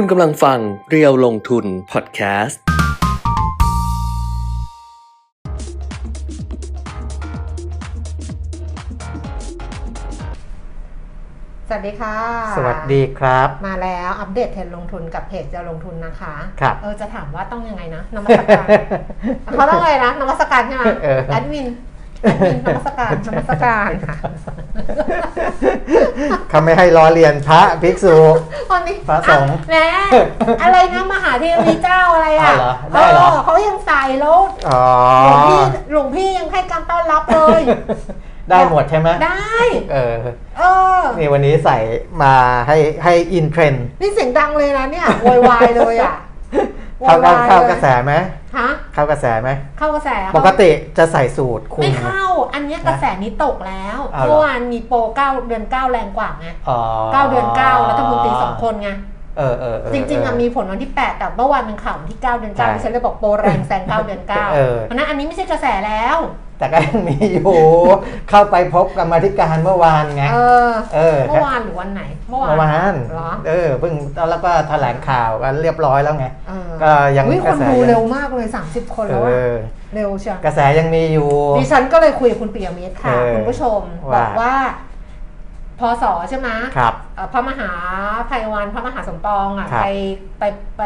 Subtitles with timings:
[0.00, 0.58] คุณกำลังฟัง
[0.90, 2.60] เรียวลงทุนพอดแคสต์
[11.68, 12.16] สวัสดีค่ะ
[12.56, 18.66] สวัสดีครับ มาแล้วอัปเดตเทรนด์ลงทุนกับเพจจะลงทุนนะคะครับเออจะถามว่าต้องยังไงนะนมัสการ
[19.56, 24.16] เขาต้องไงนะนมัสการใช่ไหมเออแอดมินแอดมิ นนมัสการนมัสการค่ะ
[26.48, 28.16] เขาไม่ให้ล้อเลียนพระภิกษุ
[28.70, 29.76] วันนี้พระสงฆ์อะแหม
[30.62, 34.38] อะไรนะมหาเทวีเจ้าอะไรอะอ๋อเหรอได้เหรออเขายังใส่แล้ว
[34.68, 34.82] อ๋อ
[35.24, 35.60] หลวงพี่
[35.90, 37.60] หลวงพี่ยังให้การต้อนรับเลย
[38.50, 39.58] ได้หมดใช่ไหมได้
[39.92, 40.16] เออ
[40.58, 40.62] เอ
[40.98, 41.76] อ นี่วันนี้ใส่
[42.22, 42.34] มา
[42.68, 46.14] ให้ให้อินเทรนด์นี่เสียงดังเลยนะเนี่ยโวยวายเลยอะ
[46.54, 48.12] โว เข้ายวายเข้าลยกระแสไหม
[48.56, 52.24] ฮะเข้ากระแสไหมเข้ากระแสปกติจะใส่สูตรคุไม่มเข้า
[52.54, 56.78] อันเนี้ยกระแสนี้ตกแล้วเอาเหรอเมื่อวานมีโปรเก้าเดือนเก้าแรงกว่าไงอ๋อ
[57.12, 58.90] เก้าเดือนเก้ารัฐมนตรีสองคนไง
[59.38, 66.16] เออเออเออจริงๆอะมีผลวันที่ 8 แต่เมื่อวานเป็นข่าววันที่ 9 เดือนใช่9ที่ฉันเลยบอกโปรแรงแซง9เดือน9เออเพราะฉะนั้นอันนี้ไม่ใช่กระแสแล้ว
[66.58, 67.52] แต่ก็ยังมีอยู่
[68.28, 73.94] เข้าไปพบกรรมาธิการเมื่อวานไง เออ เออ เมื่อวานหรือวันไหน เมื่อวาน เมื่อวานเหรอ เออ เพิ่ง
[74.30, 79.54] แล้วก็แถลงข่าวกันเรียบร้อยแล้วไงเออก็ยังอุ๊ยกคระนแสดูยังเร็วมากเลย 30 คนเอแล้วอะอ
[79.94, 83.80] เร็วเชียวกระแสยังมีอยู่ ดิฉันก็เลยคุยกับคุณปิยมิตรค่ะเออคุณผู้ชม
[84.12, 84.54] ว่าบอกว่า
[85.80, 87.70] พศใช่ไหมครับเอ่อพระมหา
[88.30, 89.88] ภัยวันพระมหาสมปองอะครับไป
[90.38, 90.42] ไป
[90.78, 90.82] ไป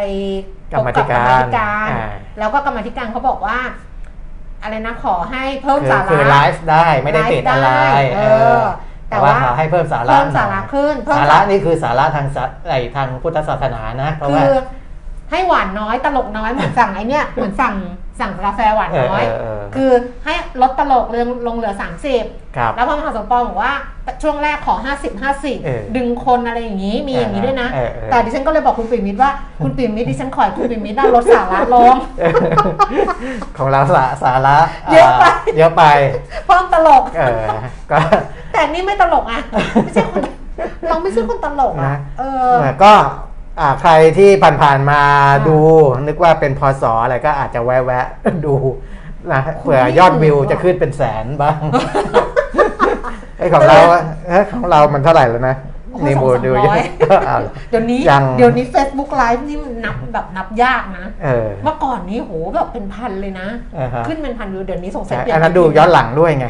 [0.72, 3.58] กรรมาธิการพบบกรรมธิการอ่าแล้วก็กรรมาธิการเขาบอกว่า
[4.62, 8.20] อะไรนะขอให้เพิ่มคือสาระคือไลฟ์ได้ไม่ได้ติดอะไรไลฟ์ได้เอ
[8.60, 8.62] อ
[9.08, 14.54] แต่แต่ว่าว่าขอให้เพิ่มสาระเพิ่มสาระขึ้นเพิ่มสาระนี่คือสาระทางสัตไอทางพุทธศาสนานะเพราะคืว่าอ
[15.30, 17.74] ให้หวานน้อยตลกน้อยเหมือนสั่งไอเนี้ยเหมือนสั่ง
[18.20, 19.90] สั่งกาแฟหวานน้อย เออเออเออคือ
[20.24, 21.72] ให้ลดตลกเรืองลงเหลือ
[22.14, 23.74] 30ครับแล้วพระมหาสมปองบอกว่า
[24.22, 24.84] ช่วงแรกขอ 50
[25.64, 29.30] เออ50 ดึงคนอะไรอย่างนี้มีอย่างนี้ด้วยนะ เออเออ แต่ดิฉันก็เลยบอกคุณปิ่มมิตรว่า
[29.62, 31.94] คุณปิ่มมิตรดิฉันขอให้คุณปิ่มมิตรน่าลดสาระลง
[33.58, 34.56] ของเราสาสาระ
[34.92, 35.24] เยอะไป
[35.56, 35.82] เยอะไป
[36.46, 37.46] เพิ่มตลก เออ
[37.90, 37.98] ก็
[38.52, 39.40] แต่นี่ไม่ตลกอะ
[39.84, 40.22] ไม่ใช่คน
[40.88, 42.52] เราไม่ใช่คนตลกอะนะ เออ
[42.84, 43.29] ก็อ่า
[43.80, 44.30] ใครที่
[44.62, 45.00] ผ่านๆมา
[45.48, 45.56] ดู
[46.06, 48.54] นึกว่าเป็นพศอะไรก็อาจจะแวะๆดู
[49.32, 51.58] นะเผื่อยอดวิวจะขึ้นเป็นแสนบ้าง
[53.38, 55.56] ไอ้ของเราอะเอ้ยของเรามันเท่าไหร่แล้วนะ
[55.92, 56.80] โอ้โหนี่สองบูสามดูร้อย
[57.26, 57.38] เอา
[57.70, 66.48] เดี๋ยวนี้ยังเดี๋ยวนี้ Facebook Live นี่มันนับแบบนับยากนะเออเมื่อก่อนนี้โหแบบเป็นพันเลยนะอ่าฮะขึ้นเป็นพันวิวเดี๋ยวนี้สงสัยใช่เปลี่ยอันนั้นดูย้อนหลังด้วยไง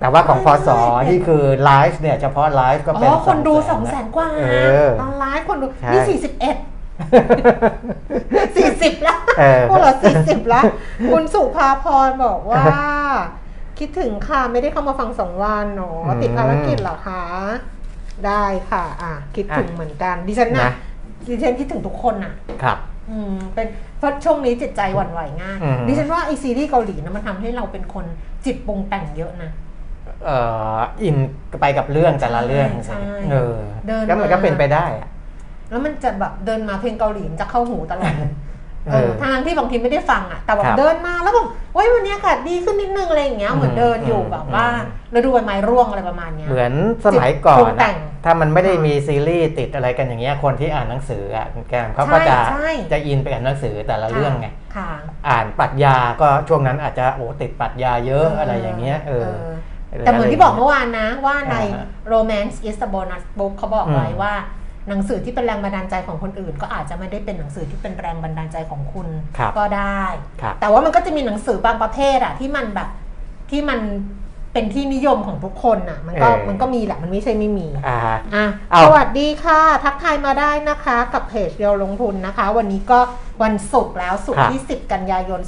[0.00, 4.48] แต่ว่าของพศไม่ไม่ที่คือไลฟ์เนี่ยเฉพาะไลฟ์ก็อ๋เป็นอคนดูสอง200,000แสนกว่าเอ
[4.86, 6.56] อตอนไลฟ์คนดูใช่นี่สี่สิบเอ็ด
[8.56, 10.64] สี่สิบแล้วเออพวกเราสี่สิบแล้ว
[11.10, 12.66] คุณสุภาพรบอกว่า
[13.78, 17.22] คิดถึงค่ะไม่ได้เข้ามาฟังสองวันเนาะอืมติดภารกิจเหรอคะ
[18.26, 20.72] ได้ค่ะ อะ คิดถึงอะเหมือนกันดิฉันนะนะ
[21.28, 22.32] ดิฉันคิดถึงทุกคนน่ะ
[22.62, 22.78] ครับ
[23.10, 23.66] อืมเป็น
[23.98, 28.04] เพราะช่วงนี้จิตใจหวั่นไหวง่ายอืมดิฉันว่าไอซีรีส์เกาหลีนะมันทำให้เราเป็นคน
[28.44, 30.38] จิตปรุงแต่งเยอะนะเอ่
[30.76, 31.16] ออิน
[31.60, 33.00] ไปกับเรื่องแต่ละเรื่องใช่
[33.32, 33.56] เออ
[33.86, 35.08] เดินก็มันมาก็เป็นไปได้อะ
[35.70, 38.32] แล้วมันจะแบบเดินมาเพลงเกาหลีมันจะเข้าหูตลอดเลย
[38.88, 46.72] เอเอออทางที่บางทีไม่ได้ฟังอะแต่แบบครับเดินมาแล้วแบบเว้ยวันนี้อากาศดีขึ้นนิดนึงอะไรอย่างเงี้ยเหมือนเดินอยู่อืมแบบว่าอืมแล้วดูใบไม้ร่วงอะไรประมาณเนี้ยเหมือน
[47.06, 54.90] สมัยก่อปรุนงแต่อะงถ้ามันไม่ได้มีซีรีส์ติดอะไรกันอย่างเงี้ยคนที่อ่านหนังสืออะคุณแกมเขาก็ใช่จะใช่จะอินไปกับหนังสือแต่ละเรื่องไงค่ะ
[55.28, 59.28] อ่านปรัชญาก็ช่วงนั้นอาจจะโอ้ติดปรัชญาเยอะอะไรอย่างเงี้ยเออ
[60.04, 64.34] แต่เหมือนที่บอกเมื่อวานนะว่าในอ่าฮะ romance is the bonus book เขาบอกไว้อืมว่า
[64.88, 69.08] หนังสือที่เป็นแรงบันดาลใจของคนอื่น ก็อาจจะไม่ได้เป็นหนังสือที่เป็นแรงบันดาลใจของคุณ
[69.38, 70.04] ครับก็ได้
[70.40, 72.88] ครับแต่ว่ามันก็จะมีหนังสือบางประเภทอะที่มันแบบ
[73.50, 73.80] ที่มัน
[74.56, 77.98] เป็นที่นิยมของทุกคนอะมันก็เออมันก็มีแหละมันไม่ใช่ไม่มีอ่า
[78.34, 83.00] อะเอาสวัสดีค่ะ ทักทายมาได้นะคะ กับเพจเรียวลงทุนนะคะ วันนี้ก็
[83.42, 85.40] วันศุกร์แล้วศุกร์ที่ 10 กันยายน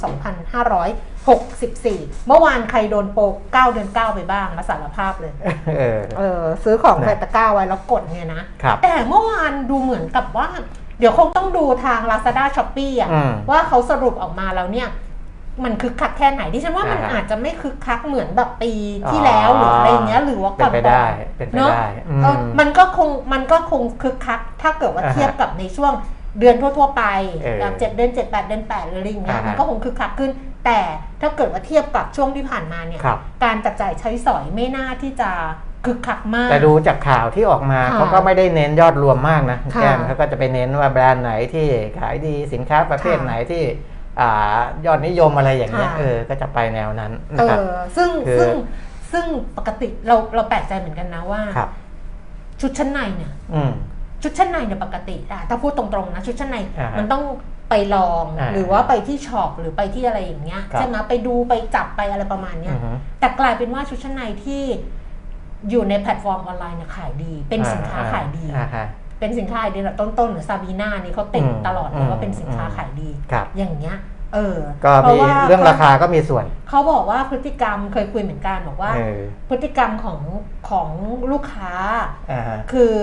[0.69, 5.31] 2564 เมื่อวานใครโดนโปร9เดือน 9 ไปบ้างมาสารภาพเลย
[5.77, 10.47] เออเออซื้อของนะใส่ตะกร้าไว้แล้วกดเนี่ยนะครับแต่เมื่อวานดูเหมือนกับว่า
[10.99, 14.89] เดี๋ยวคงต้องดูทาง Lazada s h o p e e อะอืมว่าเขาสรุปออกมาแล้วเนี่ย
[15.65, 18.71] มันคึกคักแค่ไหนดิฉันว่ามันอ่าฮะอาจจะไม่คึกคักเหมือนแบบปี
[19.11, 21.05] ที่แล้วหรืออะไรอย่างเงี้ยหรือว่าเป็ก่อนนไปๆได้
[21.37, 25.93] เป็นไปเนอะได้อืมเออมันก็คงมันก็คงคึกคัก ถ้าเกิดว่าอ่าฮะเทียบกับในช่วง
[26.39, 27.03] เดือนทั่ว ๆ ไป
[27.39, 30.31] เออแบบเจ็ดเดือนเจ็ดแปดเดือนแปดหรืออะไรอย่างเงี้ยอ่าฮะมันก็คงคึกคักขึ้น
[30.65, 30.79] แต่
[31.21, 35.29] ถ้าเกิดว่าเทียบกับช่วงที่ผ่านมาเนี่ยครับการจับจ่ายใช้สอยไม่น่าที่จะ
[35.85, 41.67] คึกคักมาก แต่ดูจากข่าวที่ออกมาค่ะเขาก็ไม่ได้เน้นยอดรวมมากนะค่ะแก้มเขาก็จะไปเน้นว่าแบรนด์ไหนที่
[41.99, 43.98] ขายดีสินค้าประเภทค่ะไหนที่อ่า
[44.85, 48.51] ยอดนิยมอะไรอย่างเงี้ยค่ะเออก็จะไปแนวนั้นเอนะครับอซึ่งคือซึ่ง
[49.11, 49.25] ซึ่ง
[49.57, 51.69] ปกติเราเราแปลกใจเหมือนกันนะว่าครับ
[52.61, 53.71] ชุดชั้นในเนี่ยอืม
[54.23, 57.23] ชุดชั้นในเนี่ยปกติอะถ้าพูดตรงๆนะชุดชั้นในอ่าฮะมันต้อง
[57.69, 64.63] ไปลองอ่าหรือว่าไปที่ shop หรือไปที่อะไรอย่างเงี้ยครับใช่ไหมไปดูไปจับไปอะไรประมาณเนี้ยอือฮึแต่กลายเป็นว่าชุดชั้นในที่
[65.69, 68.85] อยู่ในแพลตฟอร์มออนไลน์เนี่ยขายดี เป็นสินค้าขายดีอ่าฮะ
[69.19, 73.97] เป็นสินค้าขายดีระดับต้นๆหรือ Sabina นี่เขาติดอืมตลอดเลอืมว่าเป็นสินค้าขายดีครับอย่างเงี้ย
[74.33, 80.19] เออก็มีเพราะว่าเรื่องราคาก็มีส่วน เขาบอกว่าพฤติกรรมเคยคุยเหมือนกันบอกว่าเออพฤติกรรมของ
[80.69, 80.89] ของ
[81.31, 81.73] ลูกค้า
[82.31, 82.95] อ่าฮะคือ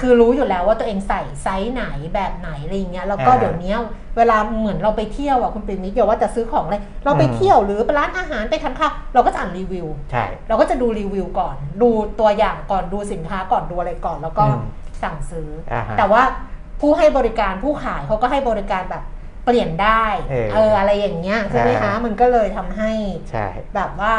[0.00, 3.74] คือรู้อยู่แล้วว่าตัวเองใส่ไซส์ไหนแบบไหนอะไรอย่างเงี้ยแล้วก็อ่าเดี๋ยวนี้
[4.16, 11.88] เวลาเหมือนเราไปเที่ยวอะคุณปิ่นมิตรอย่าว่าจะซื้อของเลยเราไปอืมเที่ยวหรือไปร้านอาหารไปทานข้าวเราก็จะอ่านรีวิวใช่เราก็จะดูรีวิวก่อน ดู
[12.20, 14.60] ตัวอย่างก่อนดูสินค้าก่อนดูอะไรก่อนแล้วก็อืม
[15.02, 16.22] สั่งซื้ออาฮะแต่ว่า
[16.80, 19.02] ผู้ให้บริการผู้ขายเขาก็ให้บริการแบบ
[19.44, 22.92] เปลี่ยนได้เออเอออะไรอย่างเงี้ยใช่ไหมคะอ่ามั มันก็เลยทำให้
[23.30, 23.46] ใช่
[23.76, 24.14] แบบว่า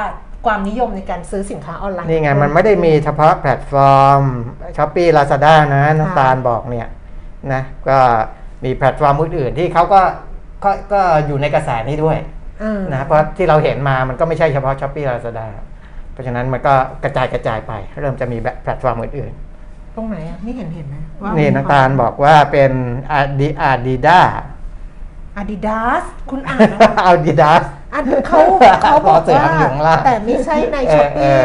[0.45, 4.21] ความนิยมในการซื้อสินค้าออนไลน์นี่ไง มันไม่ได้มีเฉพาะแพลตฟอร์ม
[4.77, 6.87] Shopee Lazada นะน้ำตาลบอกเนี่ย
[7.53, 7.97] นะก็
[8.65, 10.01] มีแพลตฟอร์มอื่นๆที่เขาก็
[10.63, 12.17] ก็ก็อยู่ในกระแสนี้ด้วย
[12.63, 15.47] อืมนะเพราะที่เราเห็นมามันก็ไม่ใช่เฉพาะ Shopee Lazada
[16.13, 16.73] เพราะฉะนั้นมันก็
[17.03, 19.33] กระจายกระจายไป เริ่มจะมีแบบแพลตฟอร์มอื่น
[19.97, 22.71] ตรงไหนอะไม่เห็นเห็นนะว่าๆนี่น้ำตาลบอกว่าเป็น
[23.11, 24.21] อาดิอาดิดา
[25.37, 27.63] อาดิดาสคุณอ่านนะอาดิดาส
[27.93, 28.39] อันเขา
[28.81, 31.43] เขาบอกขอเสือว่าอยู่ข้างล่างแต่ไม่ใช่ในเออช้อปปี้เออ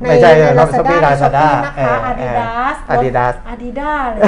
[0.00, 4.22] ในไม่ใช่ในในลาซา Shopee ด้า Lazada นะคะเอออาดิดาสเออ Adidas อาดิดาเลย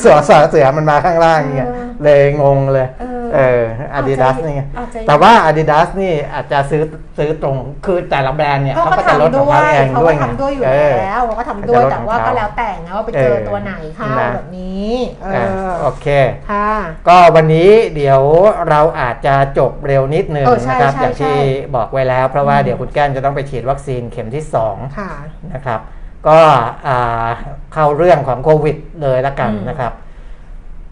[0.00, 3.62] เสือเสือเสือมันมาข้างล่างเนี่ยเออเลยงงเลย เออ เออ
[3.94, 6.82] อาดิดาสนี่ไงอาจจะแต่ว่า Adidas นี่อาจจะซื้อ
[7.18, 7.56] ซื้อตรง
[7.86, 14.92] คือแต่ละแบรนด์เนี่ยเขาเขาก็ก็จะลดทำของด้วเขายเองเขาด้วก็ยไงทำด้วยอยู่เออแล้วเขาก็ทำเขาด้วยจะลดแต่ว่าของเขาก็แล้วแต่ไงว่าไปเจอเออตัวไหนเข้านะแบบนี้
[15.22, 16.06] เออะอโอเค
[16.50, 16.70] ค่ะ
[17.08, 18.20] ก็วันนี้เดี๋ยว
[18.68, 25.12] เราอาจจะจบเร็วนิดนึงเออใช่นะครับใช่อย่างที่ใช่บอกไว้แล้ว เพราะว่าอืมเดี๋ยวคุณแก้มจะต้องไปฉีดวัคซีนเข็มที่2ค่ะ
[25.54, 25.80] นะครับ
[26.28, 26.38] ก็
[26.86, 27.28] อ่า
[27.72, 29.92] เข้าเรื่องของโควิดเลยละกันอืมนะครับ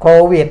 [0.00, 0.48] โควิด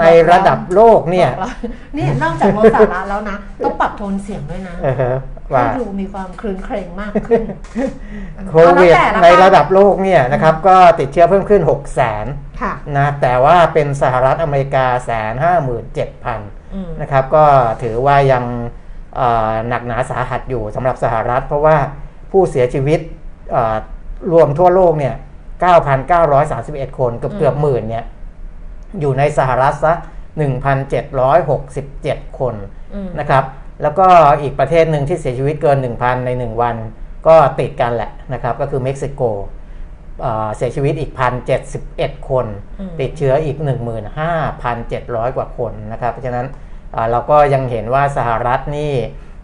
[0.00, 1.52] ในระดับโลกเนี่ยบอกแล้ว
[1.96, 5.14] นี่นอกจากโมสาระแล้วนะ ต้องปรับโทนเสียงด้วยนะเออ
[5.52, 7.42] ว่าให้ดูมีความคลื่นเครงมากขึ้น
[8.50, 12.26] โควิดเอาแล้วแต่ละในกันระดับโลกเนี่ยนะครับ ก็ติดเชื้อเพิ่มขึ้น 6 0 0 0 0น
[12.60, 16.40] ค่ะนะแต่ว่าเป็นสหรัฐอเมริกาแสนห้าหมื่นเจ็ดพัน
[16.74, 17.44] อืมนะครับ ก็
[17.82, 18.44] ถือว่ายัง
[19.16, 21.76] เอ่อหนักหนาสาหัสอยู่สำหรับสหรัฐ เพราะว่า
[22.32, 23.00] ผู้เสียชีวิต
[23.52, 23.76] เอ่อ
[24.32, 25.14] รวมทั่วโลกเนี่ย
[26.06, 28.04] 9,931 คนเกือบเกือบหมื่นเนี่ย
[29.00, 29.94] อยู่ในสหรัฐซะ
[30.96, 32.54] 1,767 คน
[32.94, 33.44] อืมนะครับ
[33.82, 34.06] แล้วก็
[34.42, 36.76] อีกประเทศหนึ่งที่เสียชีวิตเกิน 1,000 ใน 1 วัน
[37.26, 39.22] ก็ติดกันแหละนะครับ ก็คือเม็กซิโก
[40.20, 41.12] เอ่อเสียชีวิตอีก
[41.70, 42.46] 1,071 คน
[42.80, 43.56] อืมติดเชื้ออีก
[44.26, 46.46] 15,700 กว่าคนนะครับ เพราะฉะนั้น
[46.92, 48.92] เอ่อเราก็ยังเห็นว่าสหรัฐนี่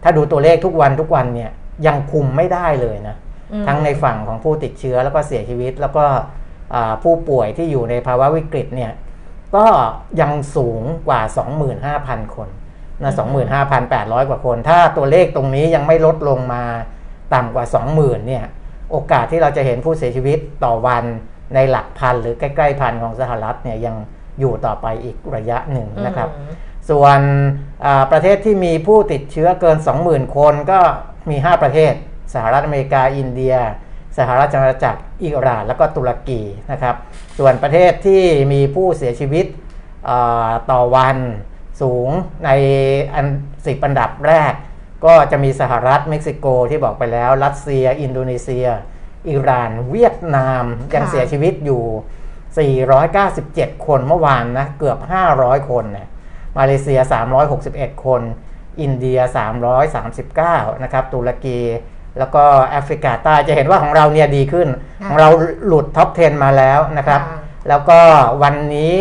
[0.03, 1.51] ถ้าดูตัวเลขทุกวันทุกวันเนี่ย
[1.87, 3.15] ยังคุมไม่ได้เลยนะ
[3.53, 6.05] อืมทั้งในฝั่งของผู้ติดเชื้อแล้วก็เสียชีวิตแล้วก็
[6.73, 8.91] อ่าผู้ป่วยที่อยู่ในภาวะวิกฤตเนี่ย
[9.55, 9.67] ก็
[10.21, 11.21] ยังสูงกว่า
[11.77, 12.49] 25,000 คน
[13.03, 13.13] นะ
[13.69, 16.63] 25,800 กว่าคน ถ้าตัวเลขตรงนี้ยังไม่ลดลงมา
[17.33, 17.65] ต่ำกว่า
[17.95, 18.45] 20,000เนี่ย
[18.91, 21.03] โอกาสที่เราจะเห็นผู้เสียชีวิตต่อวัน
[21.55, 23.95] ในหลักพันหรือใกล้ๆพันของสหรัฐเนี่ยยัง
[24.39, 26.53] อยู่ต่อไปอีกระยะหนึ่งนะครับอืม
[26.89, 27.19] ส่วน
[27.85, 30.79] อ่าประเทศที่มีผู้ติดเชื้อเกิน 20,000 คนก็
[31.29, 31.93] มี 5 ประเทศ
[32.33, 33.55] สหรัฐอเมริกาอินเดีย
[34.17, 36.41] สหราชอาณาจักรอิหร่าน แล้วก็ตุรกี
[36.71, 36.95] นะครับ
[37.37, 38.23] ส่วนประเทศที่
[38.53, 39.45] มีผู้เสียชีวิต
[40.71, 41.17] ต่อวัน
[41.81, 42.09] สูง
[42.45, 42.49] ใน
[43.13, 43.25] อัน
[43.65, 44.53] สิบอันดับแรก
[45.05, 48.67] ก็จะมีสหรัฐเม็กซิโกที่บอกไปแล้ว รัสเซีย อินโดนีเซีย
[49.29, 51.83] อิหร่าน เวียดนามยังเสียชีวิตอยู่
[53.03, 54.97] 497 คนเมื่อวานนะเกือบ
[55.35, 56.09] 500 คนนะ
[56.57, 56.99] มาเลเซีย
[57.51, 58.21] 361 คน
[58.81, 59.19] อินเดีย
[60.01, 61.59] 339 นะครับตุรกี
[62.19, 64.67] แล้วก็แอฟริกาใต้จะเห็นว่าของเราเนี่ยดีขึ้น
[65.01, 65.29] ค่ะของเรา
[65.67, 67.99] หลุดท็อป 10 มาแล้วนะครับค่ะแล้วก็
[68.43, 68.93] วันนี้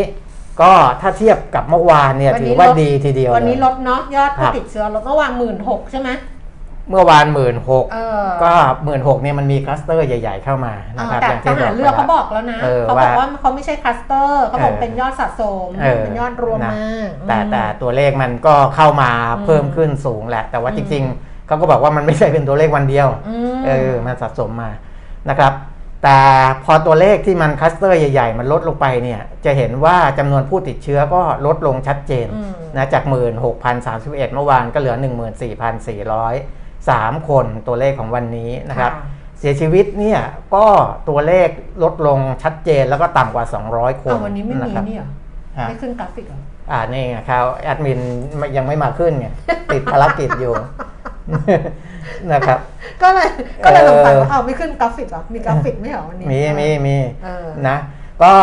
[0.62, 6.11] ก็ถ้าเทียบกับเมื่อวานเนี่ยวันนี้ถือว่าลดดีทีเดียว วันนี้เลยลดเนาะยอดผู้ครับติดเชื้อลดเมื่อวานหมื่นหกใช่ไหม
[6.90, 8.52] เมื่อวานหมื่นหกเออก็
[8.85, 16.78] หมื่นหกเนี่ยมันมีคลัสเตอร์ใหญ่ๆเข้ามานะครับแต่อย่างทที่หารไปเรือเขาแล้วบอกแล้วนะเออเขาบอกว่าว่าเขาไม่ใช่คลัสเตอร์เขาบอกเออเป็นยอดสะสมเออเป็นยอดรวมนะมา
[17.28, 24.70] แต่อืมแต่ตัวเลขมันก็เข้ามาอืมเพิ่มขึ้นสูงแหละ แต่ว่าอืมจริงๆ เขาก็บอกว่ามันไม่ใช่เป็นตัวเลขวันเดียวอืมเออมันสะสมมา
[25.30, 25.52] นะครับ
[26.02, 26.18] แต่
[26.64, 34.96] พอตัวเลขที่มันคลัสเตอร์ใหญ่ๆ มันลดลงไปเนี่ย จะเห็นว่าจำนวนผู้ติดเชื้อก็ลดลงชัดเจนอืมนะจาก 16,031 เมื่อวานก็เหลือ
[36.50, 40.20] 14,403 คนตัวเลขของวันนี้นะครับค่ะเสียชีวิตเนี่ย
[40.54, 40.66] ก็
[41.08, 41.48] ตัวเลข
[41.82, 45.08] ลดลงชัดเจนแล้วก็ต่ำกว่า 200 คนเอาวันนี้ไม่มีะครับนี่เหรอ
[45.58, 46.38] ฮะไม่ขึ้นกราฟิกเหรอ
[46.70, 48.00] อ่านี่ไงครับแอดมิน
[48.56, 49.28] ยังไม่มาขึ้นไง
[49.72, 50.54] ติดภารกิจอยู่
[52.33, 52.59] นะครับ
[53.02, 53.28] ก็เลย
[53.64, 57.78] ก็เลยสงสัยว่าเออเอาไม่ขึ้นกราฟิกเหรอ มีกราฟิกไม่เหรอวันนี้ มีมีมีเออนะ
[58.23, 58.35] ก็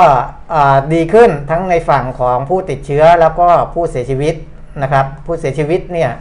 [0.53, 4.35] อ่าดีขึ้นทั้งในฝั่งของผู้ติดเชื้อแล้วก็ผู้เสียชีวิต
[4.81, 6.11] นะครับ ผู้เสียชีวิตเนี่ย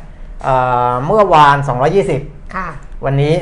[0.47, 1.57] อ่าเมื่อวาน
[2.05, 2.69] 220 ค่ะ
[3.05, 3.35] วันนี้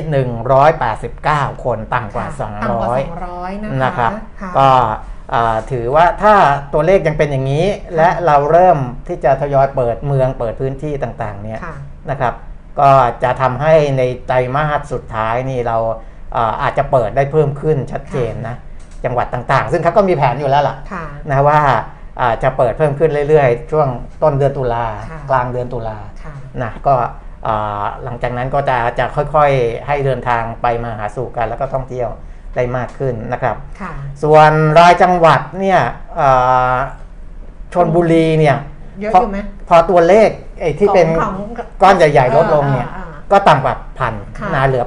[0.79, 4.11] 189 คนต่ำกว่าค่ะต่ำกว่า200 200นะคะนะครับ
[4.41, 4.69] ค่ะก็
[5.33, 6.33] อ่าถือว่าถ้า
[6.73, 11.75] ตัวเลขยังเป็นอย่างนี้ และเราเริ่มที่จะทยอยเปิดเมืองเปิดพื้นที่ต่างๆเนี่ยค่ะ
[12.11, 12.33] นะครับ
[12.79, 12.89] ก็
[13.23, 15.77] จะทำให้ในไตรมาสสุดท้ายนี่เรา
[16.35, 18.55] อ่าอาจจะเปิดได้เพิ่มขึ้นชัดเจนนะ
[19.05, 21.59] จังหวัดต่างๆ ซึ่งเขาก็มีแผนอยู่แล้วล่ะค่ะนะว่า
[22.19, 23.87] อ่าจะเปิดเพิ่มขึ้นเรื่อยๆ ช่วง
[24.23, 26.33] ต้นเดือนตุลาค่ะกลางเดือนตุลาค่ะ
[26.63, 26.95] นะก็
[27.47, 32.09] อ่าหลังจากนั้นก็จะจะค่อยๆ ให้เดินทางไปมาหาสู่กัน แล้วก็ท่องเที่ยว
[32.55, 33.91] ได้มากขึ้นนะครับค่ะ
[34.23, 35.79] ส่วนรายจังหวัดเนี่ย
[36.19, 36.75] อ่า
[37.73, 38.57] ชนบุรีเนี่ย
[39.01, 40.29] เยอะพออยู่ไหมพอตัวเลข
[40.61, 41.35] ไอ้ที่เป็นของ
[41.81, 44.83] ก้อนใหญ่ ๆ ลดลงเนี่ยอ่าอ่าก็ต่ำกว่าพันค่ะ นะเหลือ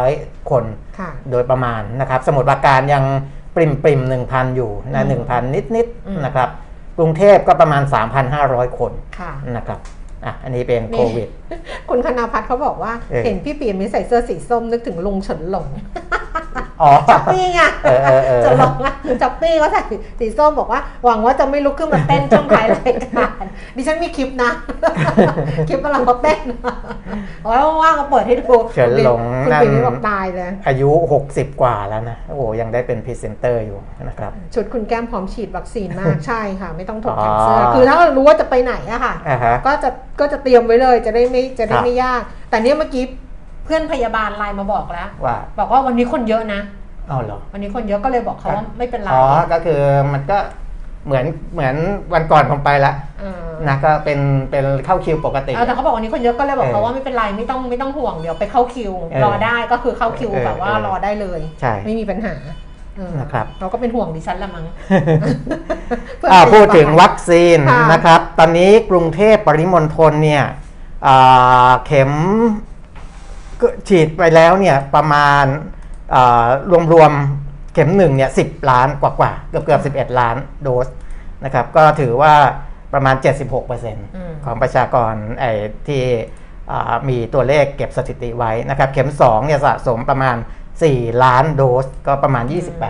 [0.00, 0.64] 800 คน
[0.98, 3.04] ค่ะ โดยประมาณนะครับ สมุทรปราการยัง
[3.54, 6.48] ปริมปริมหนึ่งพันอยู่นะอืหนึ่งพันนิดนิดอืม นะครับ
[6.98, 7.82] กรุงเทพก็ประมาณ
[8.30, 9.78] 3,500 คนค่ะ นะครับ
[10.26, 11.28] อะอันนี้เป็นนี่โควิด
[11.88, 15.68] คุณคณาพัฒน์เขาบอกว่าเออเห็นพี่ปียมิใส่เสื้อสีส้มนึกถึงลุงเฉินหลง
[16.82, 19.80] อ๋อจับปี้ไงเออเออเออเฉินหลงอะจับปี้เขาใส่
[20.20, 23.44] สีส้มบอกว่า หวังว่าจะไม่ลุกขึ้นมาเต้นช่วงท้ายรายการ
[23.76, 24.50] ดิฉันมีคลิปนะ
[25.68, 26.40] คลิปกำลังเขาเต้น
[27.42, 30.90] เอาไว้ว่างๆก็เปิดให้ดูเฉินหลงคุณนั่นปียมิบอกตายเลย อายุ
[31.26, 42.20] 60 กว่าแล้วนะ โอ้โหยังได้เป็นพรีเซนเตอร์อยู่นะครับ ชุดคุณแก้มพร้อมฉีดวัคซีนมากใช่ค่ะ ไม่ต้องถกอ๋อแขนเสื้อคือถ้าเรารู้ว่าจะไปไหนอะค่ะอ่าฮะก็จะก็จะเตรียมไว้เลยจะได้ไม่จะได้ครับไม่ยาก
[42.50, 43.04] แต่เนี่ยเมื่อกี้
[43.64, 46.60] เพื่อนพยาบาลไลน์มาบอกแล้ว ว่า บอกว่าวันนี้คนเยอะนะ
[47.10, 49.80] อ๋อเหรอวันนี้คนเยอะก็เลยบอกเขาว่าไม่เป็นไรอ๋อก็คือ
[50.12, 50.38] มันก็
[51.06, 51.74] เหมือนเหมือน
[52.14, 54.18] วันก่อนผมไปละเออนะก็เป็น
[54.50, 62.54] เป็นเข้าคิวปกติเออแต่เขาบอกวันนี้คนเยอะก็เลยบอกเออเขาว่าไม่เป็นไรไม่ต้องไม่ต้องห่วงเดี๋ยวไปเข้าคิวเออรอได้ก็คือเข้าคิวเออแบบว่าเออรอได้เลยใช่ไม่มีปัญหาเออ
[63.20, 64.64] นะครับเราก็เป็นห่วงดิฉันละมั้ง
[66.18, 70.44] เพื่อนอ่าพยาบาลพูดถึงวัคซีนค่ะนะครับ ตอนนี้กรุงเทพปริมณฑลเนี่ย
[71.06, 72.12] อ่าเข็ม
[73.60, 75.44] ก็ฉีดไปแล้วเนี่ยประมาณ
[76.14, 76.46] อ่า
[76.92, 80.86] รวมๆเข็มหนึ่งเนี่ยสิล้านกว่าๆเกือบเกือบ11ล้านโดส
[81.44, 82.34] นะครับ ก็ถือว่า
[82.92, 83.16] ประมาณ
[83.80, 85.52] 76%ของประชากรไอ้
[85.88, 86.02] ที่
[86.70, 90.36] อ่ามีตัวเลขเก็บสถิติไว้นะครับ เข็ม2เนี่ยสะสมประมาณ
[90.84, 92.44] 4 ล้านโดสก็ประมาณ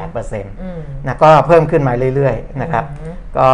[0.08, 3.48] 28%อืมนะก็เพิ่มขึ้นมาเรื่อยๆนะครับอืมก็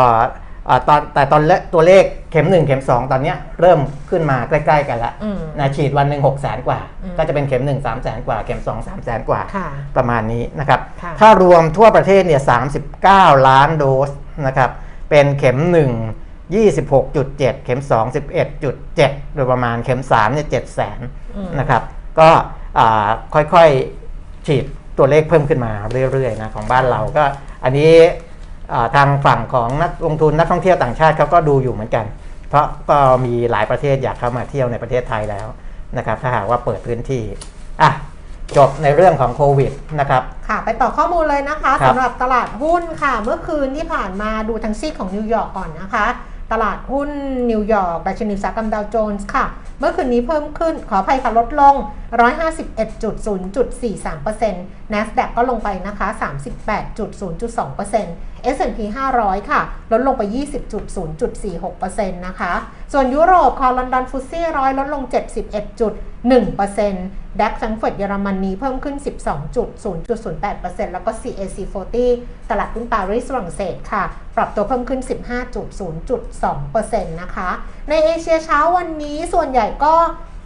[0.68, 3.78] อ่าตอนแต่ตอนเลตัวเลขเข็ม 1 เข็ม 2 ตอนเนี้ยเริ่ม
[4.10, 12.42] ขึ้นมาใกล้ๆกันละอืมนะฉีดวันหนึ่งหกแสนกว่าอืมก็จะเป็นเข็ม 1 3 แสนกว่า เข็ม 2 3 แสนกว่าค่ะประมาณนี้นะครับค่ะถ้ารวมทั่วประเทศเนี่ย
[12.94, 14.10] 39 ล้านโดส
[14.46, 14.70] นะครับ
[15.10, 18.14] เป็นเข็ม 1 26.7 เข็ม 2
[18.54, 21.00] 11.7 โดยประมาณเข็ม3เนี่ย7แสน
[21.36, 21.82] อืมนะครับ
[22.20, 22.28] ก็
[22.78, 24.01] อ่าค่อยๆ
[24.46, 24.64] ฉีด
[24.98, 25.72] ตัวเลขเพิ่มขึ้นมา
[26.12, 27.24] เรื่อยๆนะของบ้านเราก็
[27.64, 27.92] อันนี้
[28.72, 32.04] อ่าทางฝั่งของนักลงทุนนักท่องเที่ยวต่างชาติเขาก็ดูอยู่เหมือนกัน
[32.48, 35.46] เพราะก็มีหลายประเทศอยากเข้ามาเที่ยวในประเทศไทยแล้ว
[35.96, 37.22] นะครับ ถ้าหากว่าเปิดพื้นที่
[37.82, 37.90] อะ
[38.56, 46.06] จบในเรื่องของโควิดนะครับค่ะไปต่อข้อมูลเลยนะคะครับสำหรับตลาดหุ้นค่ะ เมื่อคืนที่ผ่านมาดูทั้งซีกของนิวยอร์กก่อนนะคะ
[46.52, 47.10] ตลาดหุ้น
[47.50, 49.44] นิวยอร์กดัชนีอุตสาหกรรมดาวโจนส์ค่ะ
[49.78, 51.74] เมื่อคืนนี้เพิ่มขึ้น ขออภัยค่ะ ลดลง
[52.14, 58.78] 151.0.43% NASDAQ ก็ลงไปนะคะ 38.0.2% S&P
[59.14, 59.60] 500 ค่ะ
[59.92, 60.22] ลดลงไป
[61.04, 62.52] 20.0.46%นะคะ
[62.92, 65.02] ส่วนยุโรปค่ะลอนดอนฟุตซี่ร้อยลดลง
[66.02, 68.96] 71.1%ดัคซังเฟิร์ตเยอรมนีเพิ่มขึ้น
[69.74, 71.56] 12.0.08%แล้วก็ CAC
[72.02, 74.02] 40 ตลาดหุ้นปารีสฝรั่งเศสค่ะ
[74.36, 75.00] ปรับตัวเพิ่มขึ้น
[75.86, 77.50] 15.0.2%นะคะ
[77.88, 79.94] ในเอเชียเช้าวันนี้ส่วนใหญ่ก็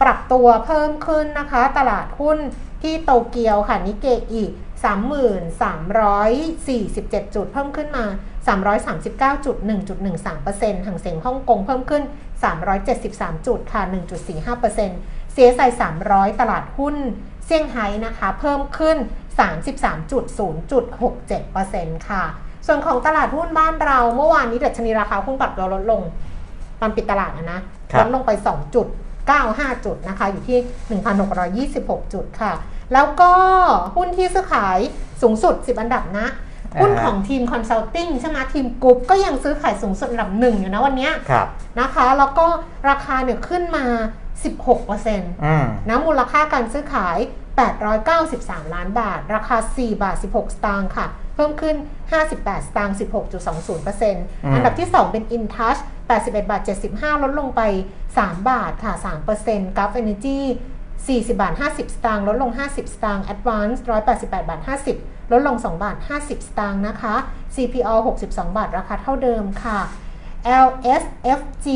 [0.01, 2.37] ปรับตัวเพิ่มขึ้นนะคะ ตลาดหุ้น
[2.83, 4.43] ที่โตเกียวค่ะนิเกอี
[4.83, 8.05] 3,347 จุด เพิ่มขึ้นมา
[8.47, 12.03] 339.1.13%ห่างเสียงฮ่องกงเพิ่มขึ้น
[12.75, 13.81] 373 จุดค่ะ
[14.57, 15.67] 1.45%เสียใส่
[16.03, 16.95] 300 ตลาดหุ้น
[17.45, 18.97] เซี่ยงไฮ้นะคะ เพิ่มขึ้น
[19.39, 22.23] 33.0.67%ค่ะ
[22.67, 26.01] ส่วนของตลาดหุ้นบ้านเราเมื่อวานนี้ดัชนีราคาหุ้นปรับตัวลดลง
[26.81, 27.59] ตอนปิดตลาดอะนะ
[27.91, 30.57] ครับลดลงไป 2.95 จุดนะคะ อยู่ที่
[31.71, 32.53] 1,626 จุดค่ะ
[32.93, 33.31] แล้วก็
[33.95, 34.79] หุ้นที่ซื้อขาย
[35.21, 36.27] สูงสุด 10 อันดับนะ
[36.81, 41.47] หุ้นของ TEAM Consulting ใช่ไหม TEAM Group ก็ยังซื้อขายสูงสุดอันดับหนึ่งอยู่นะวันเนี้ยครับ
[41.79, 42.45] นะคะแล้วก็
[42.89, 43.85] ราคาเนี่ยขึ้นมา
[44.65, 47.17] 16%อืมนะมูลค่าการซื้อขาย
[47.95, 51.75] 893 ล้านบาท ราคา 4 บาท 16 สตางค์ค่ะ เพิ่มขึ้น
[52.21, 52.97] 58 สตางค์
[53.55, 55.79] 16.20%อันดับที่ 2 เป็น InTouch
[56.09, 57.61] 81 บาท 75 ลดลงไป
[58.07, 60.39] 3 บาทค่ะ 3% g u f Energy
[61.05, 63.77] 40 บาท 50 สตางค์ลดลง 50 สตางค์ Advance
[64.09, 64.61] 188 บาท
[64.95, 67.15] 50 ลดลง 2 บาท 50 สตางค์นะคะ
[67.55, 68.27] CPO 62
[68.57, 69.79] บาท ราคาเท่าเดิมค่ะ
[70.65, 71.67] LSFG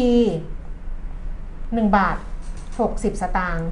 [1.75, 2.17] 1 บาท
[2.69, 3.67] 60 สตางค์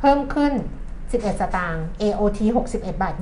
[0.00, 0.52] เพิ่มขึ้น
[1.00, 2.38] 11 สตางค์ AOT
[2.72, 3.14] 61 บาท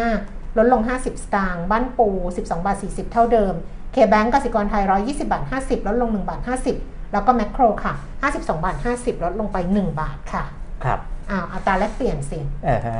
[0.00, 3.54] 25 ลดลง 50 สตางค์บ้านปู 12 บาท 40 เท่าเดิม
[3.94, 6.40] KBank กสิกรไทย 120 บาท 50 ลดลง 1 บาท
[6.76, 7.94] 50 แล้วก็แมคโครค่ะ
[8.28, 10.44] 52 บาท 50 ลดลงไป 1 บาทค่ะ
[10.84, 10.98] ครับ
[11.30, 12.98] อ้าวอัตราแลกเปลี่ยนสิเออฮะ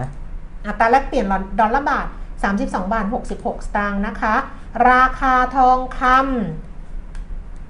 [0.66, 1.26] อัตราแลกเปลี่ยน
[1.60, 2.06] ดอลลาร์บาท
[2.44, 4.34] 32 บาท 66 สตางค์นะคะ
[4.90, 6.12] ราคาทองคำ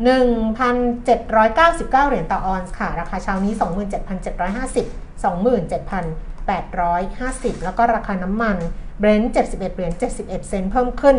[0.07, 3.57] 1,799 เหรียญต่อออนซ์ค่ะ ราคาเช้านี้ 27,750
[5.23, 8.57] 27,850 แล้วก็ราคาน้ำมัน
[8.99, 11.17] เบรนท์71 เหรียญ71 เซนต์เพิ่มขึ้น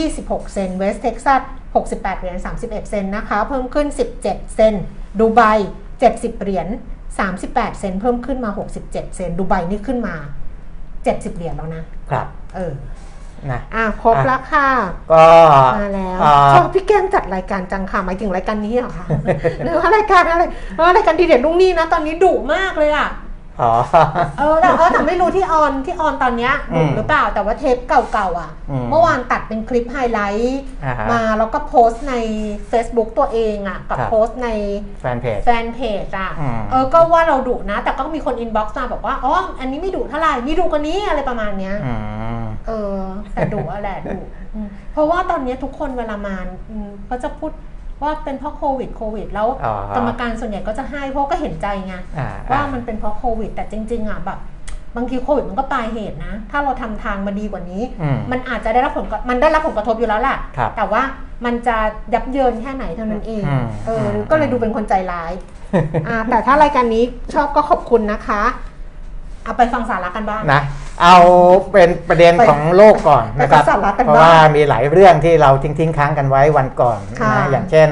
[0.00, 1.42] 26 เซนต์เวสเท็กซัส
[1.80, 3.86] 68 เหรียญ31 เซนต์นะคะ เพิ่มขึ้น
[4.20, 4.84] 17 เซนต์
[5.18, 5.40] ดูไบ
[5.92, 6.68] 70 เหรียญ
[7.22, 8.50] 38 เซนต์เพิ่มขึ้นมา
[8.82, 10.14] 67 เซนต์ดูไบนี่ขึ้นมา
[10.76, 12.72] 70 เหรียญแล้วนะ ครับ เออ
[13.50, 14.68] นะอะครบแล้วค่ะ
[15.12, 15.24] ก็
[15.78, 19.06] มาแล้วอ่าชอบพี่แก้มจัดรายการจังค่ะหมายถึงรายการนี้เหรอคะ
[19.64, 20.42] หรือว่ารายการอะไร
[20.76, 23.08] เออรายการดีเด่นลุงนี่นะ ตอนนี้ดุมากเลยอะ
[23.60, 23.72] อ๋อ
[24.38, 32.14] เออแต่เออแต่ไม่รู้ที่ on ที่ on ตอนเนี้ยอืดุหรือเปล่าแต่ว่าเทปเก่าๆอะ อืมเมื่อวานตัดเป็นคลิปไฮไลท์อ่าฮะมาแล้วก็โพสต์ใน
[32.70, 34.48] Facebook ตัวเองอะ กับครับ โพสต์ใน
[35.00, 41.94] แฟนเพจ แฟนเพจอะ อืม เออ ก็ว่าเราดุนะ แต่ก็มีคน inbox มาบอกว่า อ๋อ อันนี้ไม่ดุเท่าไหร่ มีดุกว่านี้อะไรประมาณเนี้ย อื
[42.40, 42.98] ม เออ
[43.32, 44.20] แต่ดุอะแหละดุ
[44.54, 46.36] อืมเพราะว่าตอนนี้ทุกคนเวลามา
[46.70, 47.52] อืมก็จะพูด
[48.02, 54.38] ว่าเป็นเพราะโควิดโควิด แล้วอ๋อกรรมการส่วนใหญ่ก็จะให้เพราะก็เห็นใจไงอ่าว่าอ่ามันเป็นเพราะโควิด แต่จริงๆอะแบบ
[54.96, 61.02] บางทีโควิดมันก็ปลายเหตุนะ ถ้าเราทำทางมาดีกว่านี้อืมมันอาจจะได้รับผลกระมันได้รับผลกระทบอยู่แล้วแหละครับแต่ว่า
[61.44, 61.76] มันจะ
[62.14, 65.32] ยับเยินแค่ไหนเท่านั้นเองอืมเอออมก็เลยดูเป็นคนใจร้าย
[66.08, 68.42] อ่าแต่ถ้ารายการนี้ชอบก็ขอบคุณนะคะ
[69.44, 70.62] เอาไปฟังสาระกันบ้างนะ
[71.02, 71.16] เอา
[71.72, 77.88] เป็นประเด็นของโลกก่อนนะครับไปสาระกันเพราะบ้างว่ามีหลายเรื่องที่เราทิ้งทิ้งๆค้างกันไว้วันก่อนค่ะนะอย่างเช่น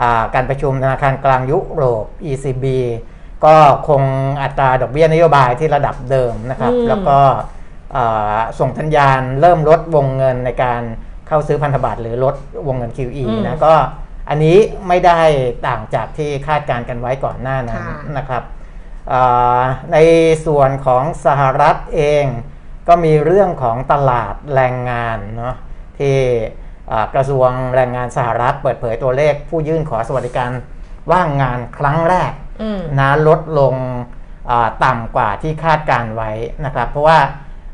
[0.00, 2.64] อ่าการประชุมธนาคารกลางยุโรป ECB
[3.44, 3.56] ก็
[3.88, 4.02] คง
[4.42, 7.18] อัตราดอกเบี้ยนโยบายที่ระดับเดิมนะครับอืมแล้วก็
[7.96, 10.82] อ่าส่งสัญญาณเริ่มลดวงเงินในการ
[11.28, 12.34] เข้าซื้อพันธบัตรหรือลด
[12.66, 13.74] วงเงิน QE นะก็
[14.28, 14.56] อันนี้
[14.88, 15.20] ไม่ได้
[15.66, 18.55] ต่างจากที่คาดการณ์กันไว้ก่อนหน้านั้นค่ะนะครับอ่า
[19.92, 19.96] ใน
[20.46, 22.24] ส่วนของสหรัฐเอง
[22.88, 25.54] ก็มีเรื่องของตลาดแรงงานเนาะ
[25.98, 26.16] ที่
[26.90, 30.50] อ่ากระทรวงแรงงานสหรัฐเปิดเผยตัวเลขผู้ยื่นขอสวัสดิการ
[31.12, 33.74] ว่างงานครั้งแรกอืมนะลดลง
[34.50, 36.30] อ่าต่ำกว่าที่คาดการไว้
[36.64, 37.18] นะครับ เพราะว่า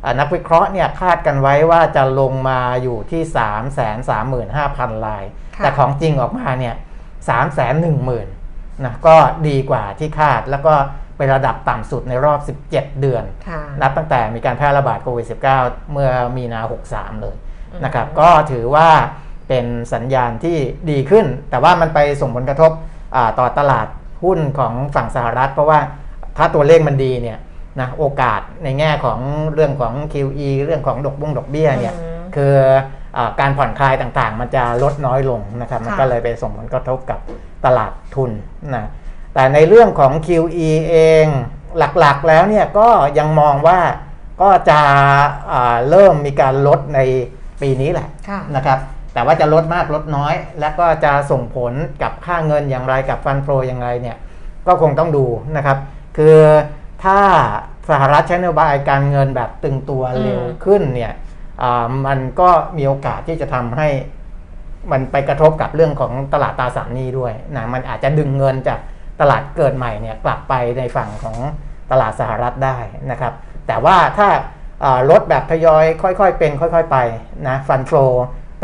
[0.04, 4.46] อ่านักวิเคราะห์เนี่ยคาดกันไว้ว่าจะลงมาอยู่ที่ 3 3 5 0 0
[4.98, 5.24] 0 ลาย
[5.56, 6.74] ค่ะแต่ของจริงออกมาเนี่ย
[7.28, 9.16] 3 1 0 0 0 0นะก็
[9.48, 10.74] ดีกว่าที่คาดแล้วก็
[11.22, 17.36] เป็นระดับต่ำสุดในรอบ 17 เดือนค่ะนับตั้งแต่มีการแพร่ระบาดโควิด -19 เมื่อมีนา 63 เลย
[17.72, 18.88] อืมนะครับ ก็ถือว่า
[19.48, 20.56] เป็นสัญญาณที่
[20.90, 22.72] ดีขึ้น แต่ว่ามันไปส่งผลกระทบ
[23.16, 23.86] อ่าต่อตลาด
[24.24, 25.78] หุ้นของฝั่งสหรัฐ เพราะว่า
[26.36, 27.38] ถ้าตัวเลขมันดีเนี่ย
[27.80, 29.18] นะโอกาสในแง่ของ
[29.54, 32.54] เรื่องของ QE เรื่องของดอกบุ้งดอกเบี้ยเนี่ยอืมคือ
[33.16, 37.18] อาการผ่อนคลายต่างๆ มันจะลดน้อยลงนะครับ มันค่ะก็เลยไปส่งผลกระทบกับ
[37.66, 38.30] ตลาดทุน
[38.76, 38.86] นะ
[39.34, 41.26] แต่ในเรื่องของ QE เอง
[41.98, 43.80] หลักๆแล้วเนี่ยก็ยังมองว่า
[44.42, 44.80] ก็จะ
[45.52, 47.00] อ่าเริ่มมีการลดใน
[47.62, 48.78] ปีนี้แหละค่ะนะครับ
[49.14, 54.16] แต่ว่าจะลดมากลดน้อย และก็จะส่งผลกับค่าเงินอย่างไรกับฟันโฟอย่างไรเนี่ย
[54.66, 55.24] ก็คงต้องดู
[55.56, 55.78] นะครับ
[56.16, 56.38] คือ
[57.04, 57.20] ถ้า
[57.90, 61.12] สหรัฐใช้นโยบายการเงินแบบตึงตัวเร็วอืมขึ้นเนี่ย
[61.62, 63.88] อ่ามันก็มีโอกาสที่จะทำให้
[64.92, 68.78] มันไปกระทบกับเรื่องของตลาดตราสารหนี้ด้วยนะมันอาจจะดึงเงินจาก
[69.22, 71.36] ตลาดเกิดใหม่เนี่ยกลับไปในฝั่งของ
[71.90, 72.78] ตลาดสหรัฐได้
[73.10, 73.32] นะครับ
[73.66, 74.28] แต่ว่าถ้า
[74.84, 76.98] อ่าลดแบบทยอยค่อยๆ เป็น ค่อย ๆ ไป
[77.48, 77.92] นะฟันโฟ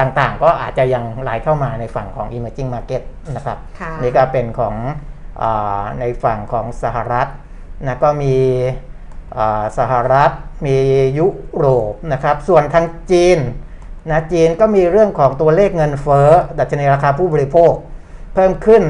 [0.01, 3.03] ต่างๆ ก็อาจจะยังไหลเข้ามาในฝั่งของ emerging market
[3.37, 4.75] นะครับค่ะนี่ก็เป็นของ
[5.43, 7.29] อาในฝั่งของสหรัฐ
[7.87, 8.37] นะก็มี
[9.39, 10.31] อ่าสหรัฐ
[10.67, 10.77] มี
[11.19, 13.39] ยุโรปนะครับ ส่วนทางจีน
[14.11, 18.83] นะจีนก็มีเรื่องของตัวเลขเงินเฟ้อดัชนีราคาผู้บริโภคเพิ่มขึ้น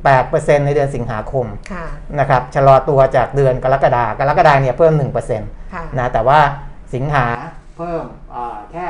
[0.00, 1.86] 0.8%ในเดือนสิงหาคมค่ะ
[2.18, 4.92] นะครับชะลอตัวจากเดือนกรกฎากรกฎาเนี่ยเพิ่ม
[5.32, 6.40] 1%ค่ะนะแต่ว่า
[6.94, 7.26] สิงหา
[7.78, 8.86] เพิ่มอ่าแค่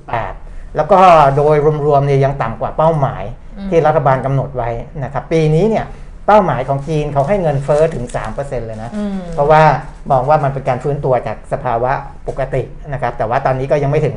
[0.00, 0.98] 0.8 แล้วก็
[1.36, 3.24] โดยรวมๆเนี่ยยังต่ำกว่าเป้าหมาย
[3.58, 4.70] อืมที่รัฐบาลกำหนดไว้
[5.04, 5.84] นะครับปีนี้เนี่ย
[6.26, 8.04] เป้าหมายของจีนเขาให้เงินเฟ้อถึง
[8.36, 9.62] 3%เลยนะอืมเพราะว่า
[10.10, 11.92] มองว่ามันเป็นการฟื้นตัวจากสภาวะ
[12.28, 12.62] ปกติ
[12.92, 14.16] นะครับแต่ว่าตอนนี้ก็ยังไม่ถึง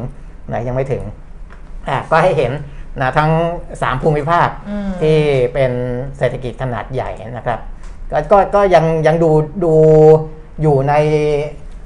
[0.53, 1.03] นะยังไม่ถึง
[1.89, 2.51] อะก็ให้เห็น
[3.01, 3.31] นะทั้ง
[3.71, 5.17] 3 ภูมิภาคอืมที่
[5.53, 5.71] เป็น
[6.17, 7.59] เศรษฐกิจขนาดใหญ่นะครับ
[8.11, 9.31] ก็ก็ก็ยังยังดู
[9.63, 9.73] ดู
[10.61, 10.93] อยู่ใน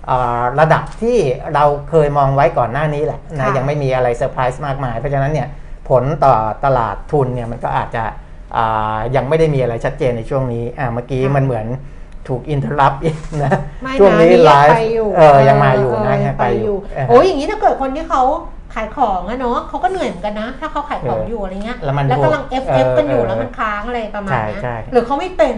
[0.05, 1.17] เอ่อระดับที่
[1.53, 5.47] เราเคยมองไว้ก่อนหน้านี้แหละนะค่ะยังไม่มีอะไรเซอร์ไพรส์มากมาย เพราะฉะนั้นเนี่ย
[5.89, 8.03] ผลต่อตลาดทุนเนี่ยมันก็อาจจะ
[8.57, 11.67] อ่ายังไม่ได้มีอะไรชัดเจนในช่วงนี้อ่าเมื่อกี้มันเหมือน
[12.27, 13.51] ถูกอินเทอร์รับอีกนะ
[13.83, 18.21] ไม่ช่วงนะนี้นี่ไลยังฟ์ไปอยู่เออยังมาอยู่นะเยังไปอยู่เโอ้ยอย่างนี้ถ้าเกิดคนที่เขา
[18.77, 25.55] ขายของอะเนาะเขาก็เหนื่อยเหมือนกันนะ ถ้าเขาขายของอยู่อะไรเงี้ยแล้วมันกำลัง F เอ F อกันอยู่เออแล้วมันค้างอะไรประมาณเนี้ยใช่ใช่หรือเขาไม่เป็น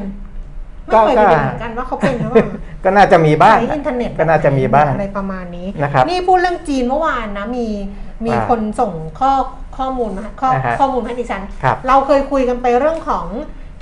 [0.93, 2.47] ก็ไม่เคยก็ไปดูเหมือนกันว่าเขาเป็นหรือเปล่า
[2.83, 7.67] ก็น่าจะมีบ้างใช้อินเทอร์เน็ตก็น่าจะมีบ้างอะไรประมาณนี้นะครับนี่พูดเรื่องจีนเมื่อวานนะมี
[8.25, 9.31] มีอ่าคนส่งข้อ
[9.77, 13.25] ข้อมูลมาให้ข้ออ่าฮะข้อมูลให้ดิฉันครับเราเคยคุยกันไปเรื่องของ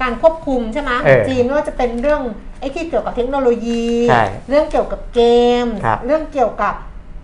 [0.01, 2.21] การควบคุมใช่ไหมเออจีนไม่ว่าจะเป็นเรื่อง
[2.59, 5.21] ไอ้ที่เกี่ยวกับเทคโนโลยีใช่เรื่องเกี่ยวกับเก
[5.63, 6.73] มครับเรื่องเกี่ยวกับ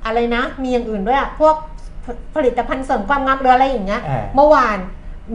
[0.05, 1.55] อะไรนะ มีอย่างอื่นด้วยอะพวก
[2.05, 4.77] ผผลิตภัณฑ์เสริมความงามหรืออะไรอย่างเงี้ย อ่าเมื่อวาน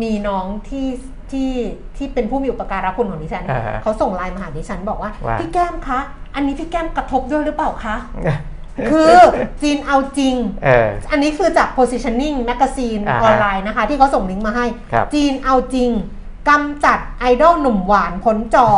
[0.02, 0.86] มีน้องที่
[1.30, 1.52] ที่
[1.96, 6.00] ที่เป็นผู้มีอุปการะคุณของดิฉัน อ่าฮะเขาส่งไลน์มาหาดิฉันบอกว่าว่า พี่แก้มคะ
[6.34, 7.96] อันนี้พี่แก้มกระทบด้วยหรือเปล่าคะ
[8.90, 9.12] คือ
[9.62, 15.90] จีนเอาจริง เออ อันนี้คือจาก positioning magazine อ่าฮะออนไลน์นะคะ ที่เขาส่งลิงก์มาให้ ครับจีนเอาจริง
[16.48, 18.68] กำจัดไอดอลหนุ่มหวานพ้นจอ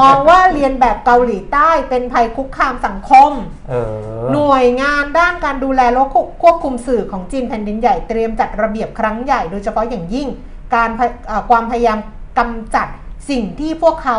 [0.00, 3.32] มองว่าเรียนแบบเกาหลีใต้เป็นภัยคุกคามสังคม
[3.68, 6.02] เออหน่วยงานด้านการดูแลและ
[6.42, 10.28] ควบคุมสื่อของจีนแผ่นดินใหญ่เตรียมจัดระเบียบครั้งใหญ่โดยเฉพาะอย่างยิ่ง
[10.74, 11.98] การพยเอ่อความพยายาม
[12.38, 12.88] กำจัด
[13.30, 14.18] สิ่งที่พวกเขา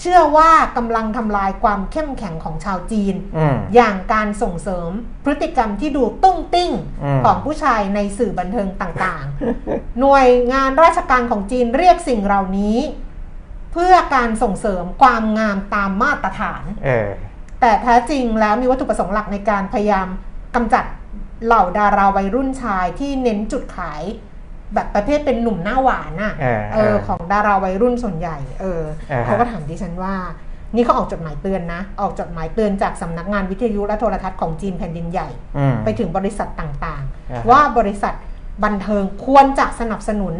[0.00, 4.90] เชื่อว่ากำลังทำลายความเข้มแข็งของชาวจีนอืมอย่างการส่งเสริม
[5.24, 6.70] พฤติกรรมที่ดูตุ้งติ้ง
[7.04, 12.78] อืมของผู้ชายในสื่อบันเทิงต่างๆ หน่วยงานราชการของจีนเรียกสิ่งเหล่านี้
[13.72, 17.10] เพื่อการส่งเสริมความงามตามมาตรฐานเออ
[17.60, 20.08] แต่แท้จริงแล้วมีวัตถุประสงค์หลักในการพยายาม
[20.54, 20.84] กำจัด
[21.44, 24.02] เหล่าดาราวัยรุ่นชายที่เน้นจุดขาย
[24.76, 30.14] แบบประเภทเป็นหนุ่มหน้าหวานน่ะเออเออของดาราวัยรุ่นส่วนใหญ่เอออ่าฮะเขาก็ถามดิฉันว่า
[30.74, 38.14] นี่เขาออกจดหมายเตือนนะ ออกจดหมายเตือนจากสำนักงานวิทยุและโทรทัศน์ของจีนแผ่นดินใหญ่อืมไปถึงบริษัทต่างอ่าฮะๆว่าบริษัท
[38.64, 40.34] บันเทิงควรจะสนับสนุน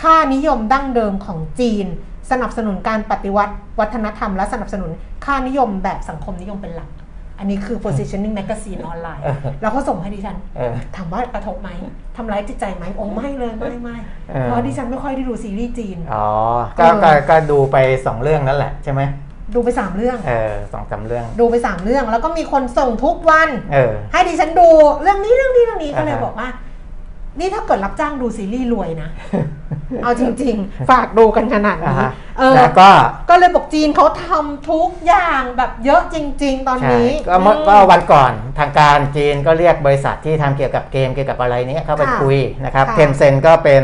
[0.00, 1.86] ค่านิยมดั้งเดิมของจีน
[2.30, 4.90] สนับสนุนการปฏิวัติวัฒนธรรม และสนับสนุน
[5.24, 6.88] ค่านิยมแบบสังคมนิยมเป็นหลัก
[7.38, 11.70] อันนี้คือ positioning magazine ออนไลน์เออแล้วเขาส่งให้ดิฉันเออถามว่ากระทบไหม
[12.16, 13.96] ทำร้ายจิตใจไหมโอ้ไม่เลยไม่ไม่
[14.28, 16.26] เออเพราะดิฉันไม่ค่อยได้ดูซีรีส์จีน อ๋อ
[16.78, 19.02] ก็เออก็ก็ดูไปสองเรื่องนั่นแหละใช่ไหม
[19.54, 24.68] ดูไปสามเรื่อง เออสองสามเรื่อง ดูไปสามเรื่อง แล้วก็มีคนส่งทุกวัน เออ ให้ดิฉันดู
[25.02, 26.48] เรื่องนี้เรื่องนี้เรื่องนี้ก็เลยอ่าฮะบอกว่า
[27.38, 29.10] นี่ถ้าเกิดรับจ้างดูซีรีส์รวยนะ
[30.02, 32.88] เอาจริง ๆ ฝากดูกันขนาดอ่านี้ฮะเออแล้วก็
[33.30, 43.82] ก็เลยบอกจีนเขาทำทุกอย่างแบบเยอะจริง ๆ ตอนใช่นี้ ก็เมื่ออืมก็วันก่อนทางการจีนก็เรียกบริษัทที่ทำเกี่ยวกับเกมเกี่ยวกับอะไรเนี้ยเข้าไปค่ะคุยนะครับค่ะเทนเซ็นก็เป็น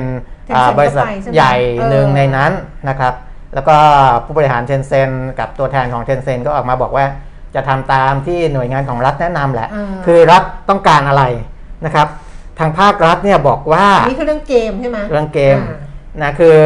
[0.49, 1.55] Tencent อ่าบริษัทก็ไปใช่ไหมใหญ่
[1.91, 2.53] หนึ่งเออในนั้น
[2.89, 3.15] นะครับ
[3.55, 3.77] แล้วก็
[4.25, 7.07] ผู้บริหารเทนเซ็นกับตัวแทนของเทนเซ็นก็ออกมาบอกว่า
[7.55, 11.23] จะทำตามที่หน่วยงานของรัฐแนะนำแหละอ่าคือรัฐต้องการอะไร
[11.85, 12.09] นะครับ
[12.59, 15.79] ทางภาครัฐเนี่ยบอกว่าอันนี้คือเรื่องเกมใช่ไหมเรื่องเกมอ่า
[16.23, 16.57] นะคือ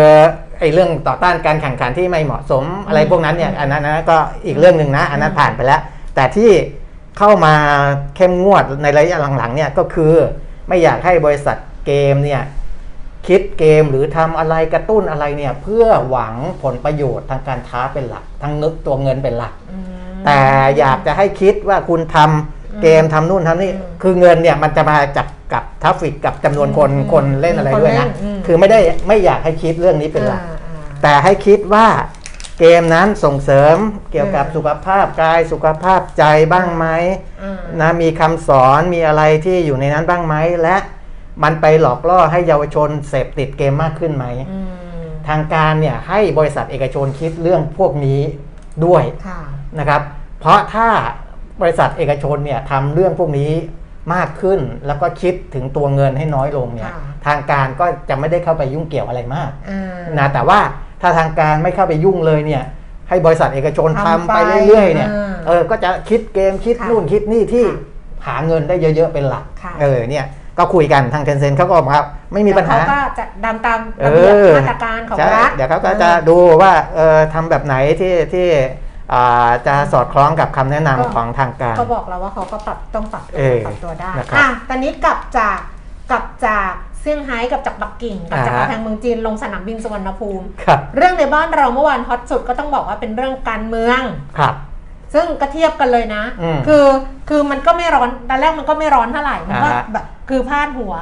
[0.61, 5.81] ไอ้เรื่องต่อต้านการแข่งขันที่ไม่เหมาะสมอะไรพวกนั้นเนี่ยอันนั้นนะก็อีกเรื่องหนึ่งนะ อันนั้นผ่านไปแล้ว
[6.15, 6.51] แต่ที่
[7.19, 7.55] เข้ามา
[8.17, 10.13] เข้มงวดในระยะหลังๆเนี่ยก็คือ
[10.69, 12.43] ไม่อยากให้บริษัทเกมเนี่ย
[13.29, 19.85] คิดเกมหรือทำอะไรกระตุ้นอะไรเนี่ยเพื่อหวังผลประโยชน์ทางการค้าเป็นหลัก ทั้งนึกตัวเงินเป็นหลักอืม
[20.27, 20.41] แต่
[20.79, 31.89] อยากจะให้คิดว่าคุณทำ เกมทำนู่นทำนี่อืมคือเงินเนี่ยมันจะมาจากกับทราฟฟิกกับจำนวนคนอืมคนเล่นอะไรคนด้วยเล่นะนอืมคือไม่ได้ไม่อยากให้คิดเรื่องนี้เป็นหลักอ่าอ่าแต่ให้คิดว่า
[32.59, 33.77] เกมนั้นส่งเสริม
[34.13, 36.87] เกี่ยวกับอืมสุขภาพกายสุขภาพใจบ้างไหม
[37.43, 40.77] อ่านะมีคำสอนมีอะไรที่อยู่ในนั้นบ้างไหมและ
[41.43, 44.69] มันไปหลอกล่อให้เยาวชนเสพติดเกมมากขึ้นไหมอืม
[45.29, 48.21] ทางการเนี่ยให้บริษัทเอกชนคิดเรื่องพวกนี้
[48.85, 49.41] ด้วยค่ะ
[49.79, 50.03] นะครับ
[50.41, 50.89] เพราะถ้า
[51.63, 53.53] บริษัทเอกชนเนี่ยทำเรื่องพวกนี้
[54.15, 59.83] มากขึ้นแล้วก็คิดถึงตัวเงินให้น้อยลงเนี่ยค่ะทางการก็จะไม่ได้เข้าไปยุ่งเกี่ยวอะไรมากอ่า
[60.19, 60.59] นะแต่ว่า
[61.03, 62.63] ถ้าทางการไม่เข้าไปยุ่งเลยเนี่ย
[63.09, 70.25] ให้บริษัทเอกชนทำทำไปไปเรื่อยๆเนี่ยอ่าเออก็จะคิดเกมคิดค่ะนู่นคิดนี่ที่ค่ะหาเงินได้เยอะๆเป็นหลักค่ะเออเนี่ย
[70.59, 78.67] ก็คุยกันทางเทนเซ็นเขาก็บอกว่าไม่มีปัญหาแต่เขาก็จะดำตามเอระเบียบอมาตรการของใช่รัฐเดี๋ยวเขาก็จะดูว่าเออทำแบบไหนที่ที่อ่า
[79.67, 85.59] จะสอดคล้องกับคำแนะนำของทางการ ก็บอกแล้วว่าเขาก็ปรับต้องปรับตัวเออปรับตัวได้นะครับอะตอนนี้กลับจาก
[86.11, 94.01] กลับจากเซี่ยงไฮ้กลับจากปักกิ่งกลับจากอ่าฮะกำแพงเมืองจีนลงสนามบินสุวรรณภูมิครับเรื่องในบ้านเราเมื่อวานฮอตสุดก็ต้องบอกว่าเป็นเรื่องการเมือง
[94.39, 94.55] ครับ
[95.15, 96.85] ซึ่งก็เทียบกันเลยนะอืมคือ
[97.29, 100.95] คือมันก็ไม่ร้อนตอนแรกมันก็ไม่ร้อนเท่าไหร่มันก็อ่าฮะแบบคือพาดหัว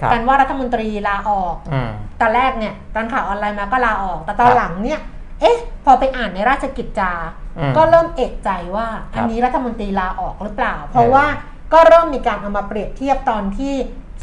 [0.00, 5.00] ครับกันว่ารัฐมนตรีลาออกอืมตอนแรกเนี่ยตอนข่าวออนไลน์มาก็ลาออก แต่ตอนครับหลังเนี่ย
[5.42, 7.12] เอ๊ะ พอไปอ่านในราชกิจจา
[7.58, 11.26] อืมก็เริ่มเอกใจว่าครับอันนี้รัฐมนตรีลาออกหรือเปล่า เพราะว่า
[11.72, 13.74] ก็เริ่มมีการเอามาเปรียบเทียบตอนที่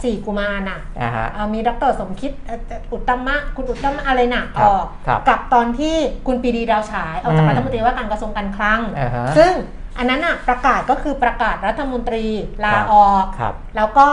[0.04, 2.60] สี่กุมารน่ะอ่าฮะเอ่อมีดรสมคิดเอ่อ
[2.92, 5.96] อุตตมะคุณอุตตมะอะไรน่ะครัอบอกครับกับตอนที่
[6.28, 9.52] คุณปรีดีดาวฉายออกจากอืมรัฐมนตรีว่าการกระทรวงการคลังอ่าฮะซึ่ง
[9.98, 12.26] อันนั้นน่ะประกาศก็คือประกาศรัฐมนตรี
[12.66, 14.08] ลาครับออกครับแล้วก็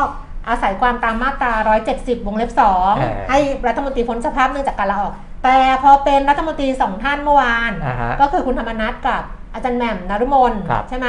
[0.49, 1.53] อาศัยความตามมาตรา
[1.91, 5.15] 170 วงเล็บเออ2ให้รัฐมนตรีพ้นสภาพเนื่องจากการลาออก
[5.47, 9.23] แต่พอเป็นรัฐมนตรีสองท่านเมื่อวานอ่าฮะก็คือคุณธรรมนัฐกับ
[9.55, 11.09] อาจารย์แหม่มนรุมนครับใช่ไหม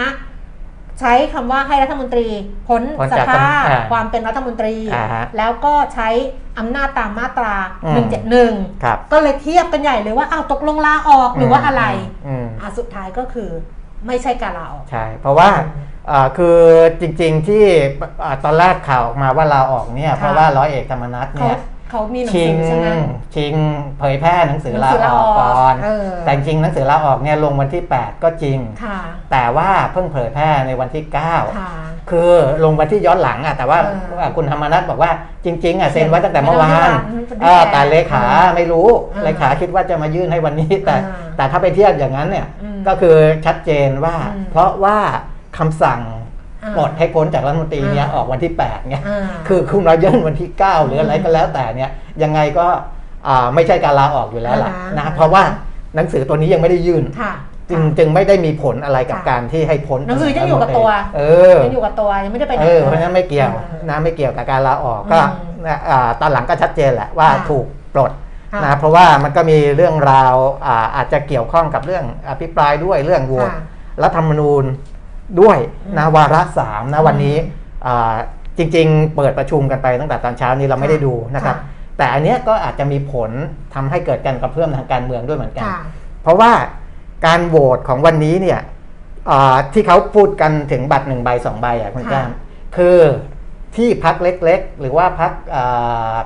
[0.99, 2.27] ใช้คำว่าให้รัฐมนตรี
[2.67, 6.09] พ้นพ้นสจากภาพอ่าความเป็นรัฐมนตรีอ่าฮะแล้วก็ใช้
[6.59, 8.05] อำนาจตามมาตราอืม
[8.43, 11.83] 171ครับก็เลยเทียบกันใหญ่เลยว่าอ้าวตกลงลาออกหรือว่าอะไร
[12.27, 13.49] อืมอะสุดท้ายก็คือ
[14.07, 15.49] ไม่ใช่การลาออกใช่ เพราะว่า
[16.11, 16.57] อ่าคือ
[17.01, 17.63] จริงๆที่
[18.23, 21.59] อ่าตอนแรกข่าวออกมาว่าลาออกเนี่ยค่ะเพราะว่าร้อยเอกธรรมนัฐเขาเนี่ย
[21.91, 22.87] เขามีหนังชิสืงอใช่ไหม
[23.35, 23.53] ชิง
[23.99, 28.99] เผยแพร่หนังสือหนัลางสือลาออกออกก่อนเออแต่จริงๆหนังสือลาออกเนี่ยลงวันที่ 8 ก็จริงค่ะ
[29.31, 31.31] แต่ว่าเพิ่งเผยแพร่ในวันที่ค่ะ
[31.83, 32.31] 9คือ
[32.63, 33.79] ลงวันที่ย้อนหลังอะแต่ว่า
[34.17, 35.11] เออคุณธรรมนัฐบอกว่า
[35.45, 36.89] จริง ๆอะเซ็นไว้ตั้งแต่เมื่อวาน
[37.27, 44.97] เป็นเออแต่เลขาเออไม่รู้เออเลขาคิดว่าจะมายื่นให้วันนี้ แต่เออแต่ถ้าไปเทียบอย่างนั้นเนี่ยอืมก็คือชัดเจนว่าอืมเพราะว่า
[45.57, 46.01] คำสั่ง
[46.63, 51.91] อ่าปลดให้พ้นจากรัฐมนตรีเนี่ยอ่าออกวันที่8เนี่ยอ่าคือคุณมายื่นวันที่ 9 หรืออะไรก็แล้วแต่เนี่ย
[52.23, 52.67] ยังไงก็
[53.27, 55.43] อ่าไม่ใช่การลาออกอยู่แล้วล่ะอ่านะเพราะว่า
[55.95, 57.33] หนังสือตัวนี้ยังไม่ได้ยื่นค่ะ
[57.69, 61.21] จึงจึงไม่ได้มีผลอะไรกับค่ะการที่ให้พ้นหนังสือยังอยู่กับตัวเอ
[61.53, 68.11] อยังอยู่กับตัวยังไม่ได้ไปไหนเออเพราะฉะนั้นไม่เกี่ยวออนะไม่เกี่ยวกับการลาออกก็อืมนะอ่าตอนหลังก็ชัดเจนแหละว่าค่ะถูกปลด
[68.53, 70.33] ค่ะนะเพราะว่ามันก็มีเรื่องราว
[70.65, 73.61] อ่าอาจจะเกี่ยวข้องกับเรื่องอภิปรายด้วยเรื่องโหวตค่ะ
[74.03, 74.63] รัฐธรรมนูญ
[75.41, 77.35] ด้วยอืมนะวาระสามนะอืมวันนี้
[77.85, 78.15] อ่า
[78.57, 83.31] จริง ๆ เปิดประชุมกันไปตั้งแต่ตอนเช้านี้เราไม่ได้ดูนะครับค่ะแต่อันเนี้ยก็อาจจะมีผล
[83.73, 85.79] ทำให้เกิดการกระเพื่อมทางการเมืองด้วยเหมือนกันค่ะ
[86.23, 86.51] เพราะว่า
[87.25, 88.59] การโหวตของวันนี้เนี่ย
[89.31, 92.29] อ่าที่เขาพูดกันถึงบัตรหนึ่งใบสองใบอะคุณค่ะจ้าม
[92.75, 92.97] คือ
[93.75, 95.31] ที่พักเล็กๆ หรือว่าพัก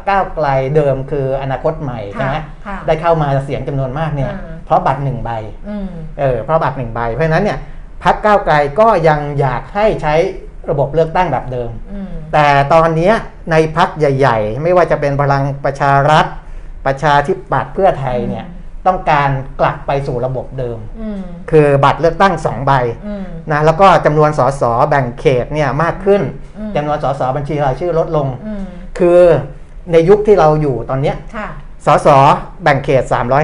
[0.10, 2.36] ก้าวไกลเดิมคืออนาคตใหม่ใช่ไหม
[2.66, 5.32] ค่ะได้เข้ามาเสียงจำนวนมากเนี่ยอ่าเพราะบัตรหนึ่งใบ
[5.70, 5.88] อืม
[6.20, 7.58] เออเพราะบัตรหนึ่งใบเพราะฉะนั้นเนี่ย
[8.04, 10.16] พักก้าวไกลก็ยังอยากให้ใช้
[10.70, 13.14] ระบบเลือกตั้งแบบเดิมอืมแต่ตอนเนี้ย
[13.52, 16.26] ในพักใหญ่ ๆ ไม่ว่าจะเป็นพลังประชารัฐ
[16.86, 21.20] ประชาธิปัตย์เพื่อไทยเนี่ยอืมต้องการกลับไปสู่ระบบเดิมอืม
[21.52, 22.72] คือบัตรเลือกตั้ง2ใบ
[23.08, 26.22] อืมนะแล้วก็จำนวนสสแบ่งเขตเนี่ยมากขึ้น
[26.58, 28.62] อืมจำนวนสสบัญชีรายชื่อลดลงอืม
[29.00, 29.22] คือ
[29.92, 31.48] ในยุคที่เราอยู่ตอนเนี้ยค่ะ
[31.86, 32.08] สส
[32.64, 33.04] แบ่งเขต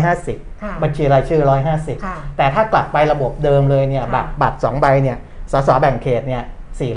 [0.10, 5.18] 350ค่ะบัญชีรายชื่อค่ะ150 แต่ถ้ากลับไประบบเดิมเลยเนี่ยค่ะบัตรบัตรสองใบเนี่ย
[5.52, 6.94] สสแบ่งเขตเนี่ยอืม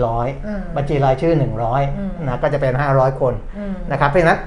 [0.73, 1.53] 400 บัญชีรายชื่ออืม
[1.85, 4.41] 100นะก็จะเป็น 500 คนอืมนะครับเพราะฉะนั้น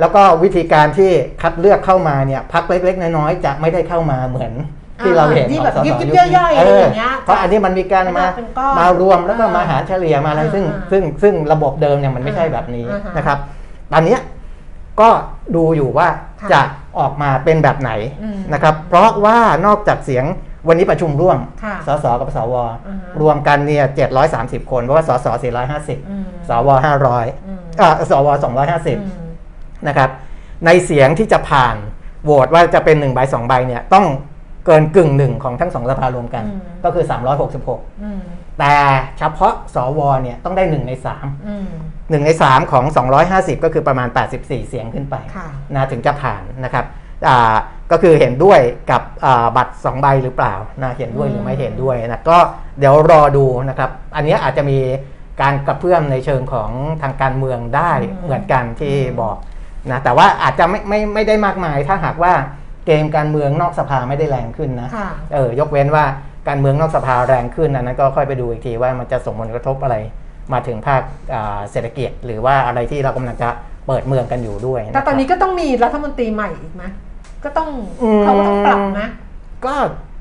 [0.00, 1.10] แล้วก็วิธีการที่
[1.42, 4.52] คัดเลือกเข้ามาเนี่ยพักเล็ก ๆ น้อยๆจะไม่ได้เข้ามาเหมือน
[5.04, 13.38] ที่เราเห็นที่แบบของสสยิบยิบคย่นี้อยๆอะไรอย่างเงี้ยเพราะอันนี้มันมีการมาเป็นก้อนมารวมแล้วก็อ่ามมาหารเฉลี่ยมาอะไรซึ่งอ่าซึ่งซึ่งระบบเดิมเนี่ยมันไม่ใช่แบบนี้อ่าฮะนะครับ
[13.92, 14.20] ตอนเนี้ย
[15.00, 15.08] ก็
[15.56, 16.60] ดูอยู่ว่าค่ะ จะ
[16.98, 17.90] ออกมาเป็นแบบไหน
[18.22, 20.24] อืมนะครับ เพราะว่านอกจากเสียง
[20.68, 22.54] วันนี้ประชุมร่วมค่ะสสกับสว
[22.86, 23.84] อ่าฮะรวมกันเนี่ย
[24.28, 25.26] 730คน เพราะว่าสส
[25.68, 26.68] 450อืมสว
[27.08, 28.50] 500อืมอ่าสวอื
[29.00, 29.10] ม
[29.84, 30.10] 250นะครับ
[30.66, 31.76] ในเสียงที่จะผ่าน
[32.24, 34.06] โหวตว่าจะเป็น1ใบ2ใบเนี่ยต้อง
[34.66, 37.04] เกินกึ่งหนึ่งของทั้งสองสภารวมกันอืมก็คือ
[37.48, 38.20] 366อืม
[38.60, 38.74] แต่
[39.18, 41.68] เฉพาะสวเนี่ยต้องได้ 1 ใน3อืม
[42.20, 42.84] 1ใน 3 ของ
[43.24, 46.84] 250 ก็คือประมาณ 84 เสียงขึ้นไปค่ะนะถึงจะผ่านนะครับ
[47.28, 47.54] อ่า
[47.90, 52.38] ก็คือเห็นด้วยกับอ่าบัตร 2 ใบหรือเปล่านะเห็นด้วยหรือไม่เห็นด้วยนะก็
[52.78, 54.78] เดี๋ยวรอดูนะครับ อันเนี้ยอาจจะมี
[55.42, 56.70] การกระเพื่อมในเชิงของ
[57.02, 59.36] ทางการเมืองได้อืมเหมือนกันที่บอก
[59.90, 62.32] นะแต่ว่าอาจจะไม่ไม่ไม่ได้มากมายถ้าหากว่า
[62.86, 66.04] เกมการเมืองนอกสภาไม่ได้แรงขึ้นนะค่ะเออยกเว้นว่า
[66.48, 69.96] การเมืองนอกสภาแรงขึ้นอันนั้นก็ค่อยไปดูอีกทีว่ามันจะส่งผลกระทบอะไร
[70.52, 71.02] มาถึงภาค
[71.34, 73.48] อ่าเศรษฐกิจหรือว่าอะไรที่เรากำลังจะ
[73.86, 76.84] เปิดเมืองกันอยู่ด้วยะแต่ตอนนี้ครับก็ต้องมีรัฐมนตรีใหม่อีกไหม
[77.44, 77.68] ก็ต้อง
[78.02, 79.08] อืมเขาก็ต้องปรับนะ
[79.66, 79.74] ก็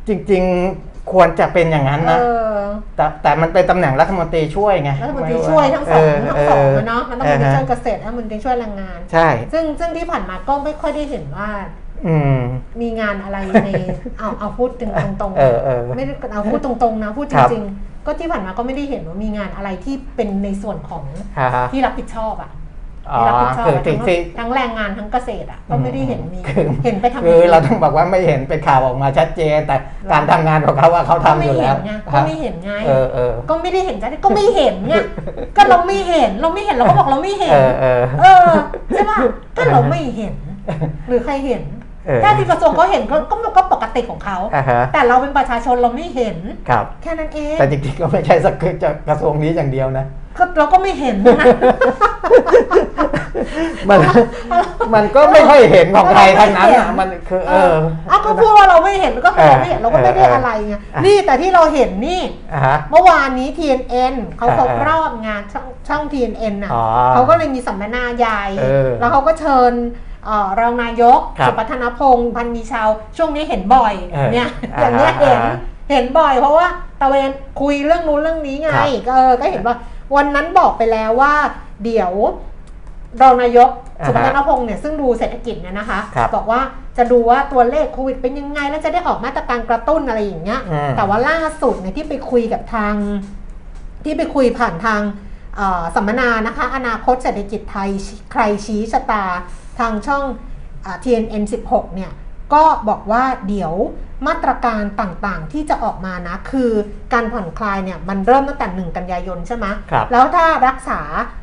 [0.08, 2.62] จริงๆควรจะเป็นอย่างนั้นเอนะอ
[2.95, 11.49] แต่แต่มันเป็นตำแหน่งรัฐมนตรีช่วยไงรัฐมนตรีช่วยทั้งสองทั้งสองอะเนาะมันต้องมีฮะช่วยเกษตรและมันเป็นช่วยแรงงาน ใช่ ซึ่งซึ่งที่ผ่านมาก็ไม่ค่อยได้เห็นว่า
[11.88, 11.88] อื
[12.35, 12.39] ม
[12.81, 13.69] มีงานอะไรใน
[14.17, 21.03] เอาเอาพูดตรงตรงๆเออเออไม่ได้เอาพูดตรงๆนะพูดจครับริงๆ ก็ที่ผ่านมาก็ไม่ได้เห็นว่ามีงานอะไรที่เป็นในส่วนของ
[21.39, 22.51] ฮะฮะที่รับผิดชอบอะ
[23.12, 29.75] อ๋อที่รับผิดชอบคืออะที่ทั้งที่ทั้งแรงงานทั้งเกษตรอะก็ไม่ได้เห็นมีคือเห็นไปทำคือเราต้องบอกว่าไม่เห็นเป็นข่าวออกมาชัดเจน แต่
[30.12, 34.95] การทำงานของเขาว่าเขาก็ทำอไม่ยู่เห็แล้วนไงก็ไม่เห็นไงเออเออก็ไม่ได้เห็นจ้ะก็ไม่เห็นไง
[35.57, 38.49] ก็เราไม่เห็นเราไม่เห็นเราก็บอกเราไม่เห็น เออเออเออ
[38.89, 39.19] ใช่ป่ะ
[39.57, 40.33] ก็เราไม่เห็น
[41.07, 41.63] หรือใครเห็น
[42.09, 46.37] เออถ้าที่กระทรวงเขาเห็นก็ก็ก็ปกติของเขาอ่าฮะแต่เราเป็นประชาชนเราไม่เห็น
[46.69, 48.55] ครับแค่นั้นเอง แต่จริงๆก็ไม่ใช่สัก
[49.07, 50.05] กระทรวงนี้อย่างเดียวนะ
[50.37, 51.45] ก็เราก็ไม่เห็นนะ
[53.89, 53.99] มัน
[54.93, 57.75] มันก็ไม่ค่อยเห็นของใครทั้งนั้นเห็อะนมันคือเออ
[58.09, 62.21] เอาก็พูดว่าเราไม่เห็นก็คือเราไม่เห็นเราก็ไม่ได้เออเอออะไรไงอะนี่แต่ที่เราเห็นนี่
[62.53, 70.07] อ่าฮะเมื่อวานนี้ TNN เขาอ่าครบรอบงานช่องช่อง TNN น่ะอ๋อเขาก็เลยมีสัมมนาใหญ่เออแล้วเขาก็เชิญเอ่อ
[70.60, 75.55] รองนายกครับสุพัฒนพงศ์พันธ์มีชาว ช่วงนี้เห็นบ่อยเออเนี่ยอ่าอย่างเนี้ยเห็นอ่า
[75.91, 76.67] เห็นบ่อย เพราะว่า
[77.01, 77.29] ตะเวน
[77.62, 79.75] คุยเรื่องนู้นเรื่องนี้ไงครับก็เออก็เห็นว่า
[80.15, 81.34] วันนั้นบอกไปแล้วว่า
[81.84, 82.12] เดี๋ยว
[83.21, 86.62] รองนายกอ่าฮะสุพัฒนพงศ์เนี่ยซึ่งดูเศรษฐกิจเนี่ยนะคะครับบอกว่า
[86.97, 92.93] จะดูว่าตัวเลขโควิดเป็นยังไง แล้วจะได้ออกมาตรการกระตุ้นอะไรอย่างเงี้ย อืม แต่ว่าล่าสุดเนี่ยที่ไปคุยกับทาง
[94.05, 95.01] ที่ไปคุยผ่านทาง
[95.55, 97.89] เอ่อสัมมนานะคะ อนาคตเศรษฐกิจไทย
[98.32, 99.25] ใครชี้ชะตา
[99.79, 100.23] ทางช่อง
[100.85, 102.11] อ่า TNN 16 เนี่ย
[102.53, 103.73] ก็บอกว่าเดี๋ยว
[104.27, 106.71] มาตรการต่างๆที่จะออกมานะ คือ
[107.13, 110.99] การผ่อนคลายเนี่ยมันเริ่มตั้งแต่1กันยายนใช่ไหมครับแล้วถ้ารักษา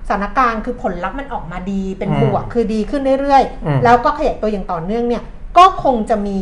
[0.09, 5.23] สถานการณ์คือผลลัพธ์มันออกมาดีเป็นอืมบวกคือดีขึ้นเรื่อยอืมๆแล้วก็ขยายตัวอย่างต่อเนื่องเนี่ย
[5.59, 6.39] ก็คงจะมี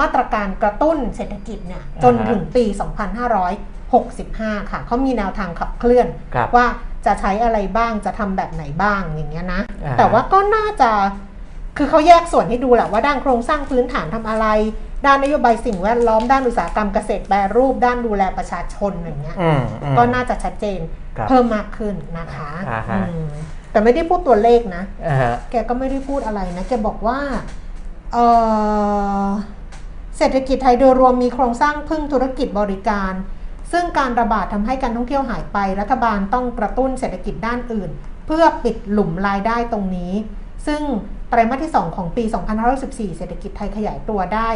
[0.00, 2.64] มาตรการกระตุ้นเศรษฐกิจเนี่ยจนอ่าฮะถึงปี
[3.92, 6.66] 2565 ค่ะเขามีแนวทางขับเคลื่อนครับว่า
[7.06, 10.90] จะใช้อะไรบ้างจะทำแบบไหนบ้างอย่างเงี้ยนะอ่าแต่ว่าก็น่าจะ
[11.78, 14.46] คือเขาแยกส่วนให้ดูแหละว่าด้านโครงสร้างพื้นฐานทำอะไร
[15.06, 20.80] ด้านนโยบายสิ่งแวดล้อมด้านอุตสาหกรรมเกษตรแปรรูป ด้านดูแลประชาชนอย่างเงี้ยอืมอืมก็น่าจะชัดเจน
[21.16, 23.28] ครับเพิ่มมากขึ้นนะคะอ่าฮะอืม
[23.70, 27.18] แต่ไม่ได้พูดตัวเลขนะอ่าฮะแกก็ไม่ได้พูดอะไรนะแกบอกว่า
[28.12, 28.26] เอ่
[29.24, 29.26] อ
[30.18, 33.12] เศรษฐกิจไทยโดยรวมมีโครงสร้างพึ่งธุรกิจบริการ
[33.72, 37.90] ซึ่งการระบาดทำให้การท่องเที่ยวหายไป รัฐบาลต้องกระตุ้นเศรษฐกิจด้านอื่น
[38.26, 40.12] เพื่อปิดหลุมรายได้ตรงนี้
[40.66, 40.82] ซึ่ง
[41.28, 42.24] ไตรมาสที่ 2 ของปี
[42.70, 44.48] 2514เศรษฐกิจไทยขยายตัวได้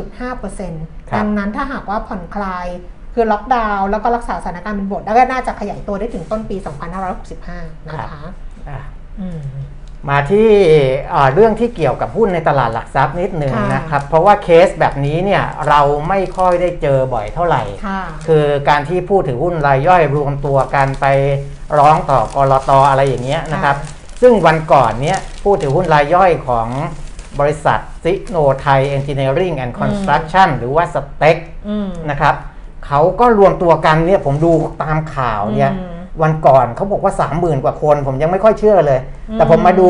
[0.00, 2.66] 7.5%ดังนั้นถ้าหากว่าผ่อนคลาย
[3.14, 6.56] คือล็อกดาวน์แล้วก็รักษาสถานการณ์เป็นบวกแล้วก็น่าจะขยายตัวได้ถึงต้นปี
[7.22, 8.22] 2565 นะคะ
[8.68, 8.80] อะ
[9.20, 9.42] อืม
[10.10, 10.48] มาที่
[11.10, 21.06] เอ่อเรื่องที่เกี่ยวกับหุ้นในตลาดหลักทรัพย์นิดหนึ่งค่ะนะครับ เพราะว่าเคสแบบนี้เนี่ยเราไม่ค่อยได้เจอบ่อยเท่าไหร่ค่ะคือการที่ผู้ถือหุ้นรายย่อยรวมตัวกันไป
[21.78, 23.76] ร้องต่อกลตอะไรอย่างเงี้ยนะครับ
[24.22, 26.68] ซึ่งวันก่อนเนี้ยผู้ถือหุ้นรายย่อยของ
[27.40, 31.36] บริษัทซิโนไทย Engineering and Construction หรือว่า STEC
[31.68, 32.34] อืมนะครับ
[32.86, 39.88] เขาก็รวมตัวกันเนี่ยผมดูตามข่าวเนี่ยอืม วันก่อนเขาบอกว่า 30,000 กว่าคน ผมยังไม่ค่อยเชื่อเลยอืมแต่ผมมาดู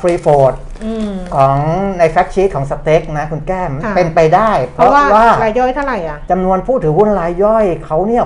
[0.00, 0.52] ฟรีโฟด
[0.84, 1.56] อืมของ
[1.98, 8.22] ในแฟกชีตของสเต็กนะ คุณแก้มค่ะเป็นไปได้ เพเพราะราะว่าว่ารายย่อยเท่าไหร่อะจำนวนผู้ถือหุ้นรายย่อยเขาเนี่ย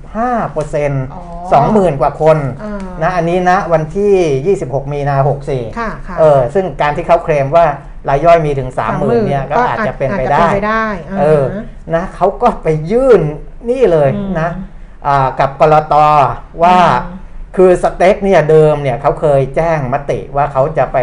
[0.00, 5.16] 65เปอร์เซ็นต์อ๋อสองหมื่นกว่าคนอ่านะอันนี้นะวันที่ 26 มีนา
[5.48, 7.66] 64ค่ะค่ะเออซึ่งการที่เขาเคลมว่า
[8.08, 11.44] รายย่อยมีถึง 30,000เนี่ยก็อาจจะเป็นไปได้อาจจะเป็นไปได้าเออ
[11.94, 13.20] นะเขาก็ไปยื่น
[13.70, 14.71] นี่เลยอืมนะอ่า
[15.40, 15.94] กับกรต
[16.62, 17.20] ว่าอืม
[17.56, 20.98] คือสเต็กเนี่ยเดิมเนี่ยเขาเคยแจ้งมติว่าเขาจะไป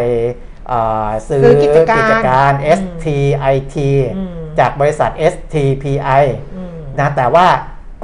[0.72, 3.76] อ่าซื้อซื้อกิจการจการอืม STIT
[4.18, 6.24] อืมจากบริษัท STPI
[6.56, 7.48] อืมนะแต่ว่า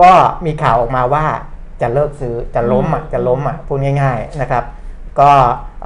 [0.02, 0.12] ก็
[0.46, 1.26] มีข่าวออกมาว่า
[1.82, 4.64] จะเลิกซื้อจะล้มอะอืมจะล้มอะพูดง่าย ๆนะครับ
[5.20, 5.32] ก็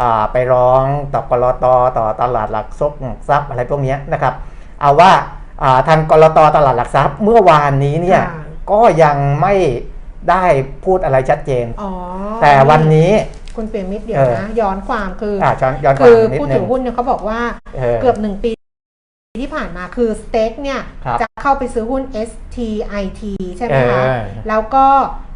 [0.01, 1.65] อ่าไปร้องต่อกรต
[1.97, 4.33] ต่อตลาดหลักทรัพย์ทรัพย์อะไรพวกเนี้ยนะครับ
[4.81, 5.11] เอาว่า
[5.63, 9.53] อ่าทางกรตตลาดหลักทรัพย์เมื่อวานนี้เนี่ยค่ะก็ยังไม่
[10.29, 10.43] ได้
[10.86, 11.91] พูดอะไรชัดเจน อ๋อ
[12.41, 13.12] แต่วันนี้
[13.55, 17.39] คุณเปรมมิตรเดี๋ยวเออนะย้อนความคือออ่าย้อนย้อนควาคืมอนิดผู้นึถืง อหุ้นเนี่ยเขาบอกว่า
[17.75, 18.51] เออเกือบหนึ่งปี
[19.41, 23.21] ที่ผ่านมาคือสเต็กเนี่ยครับจะเข้าไปซื้อหุ้น STIT
[23.58, 24.86] ใช่ไหมคะ เออแล้วก็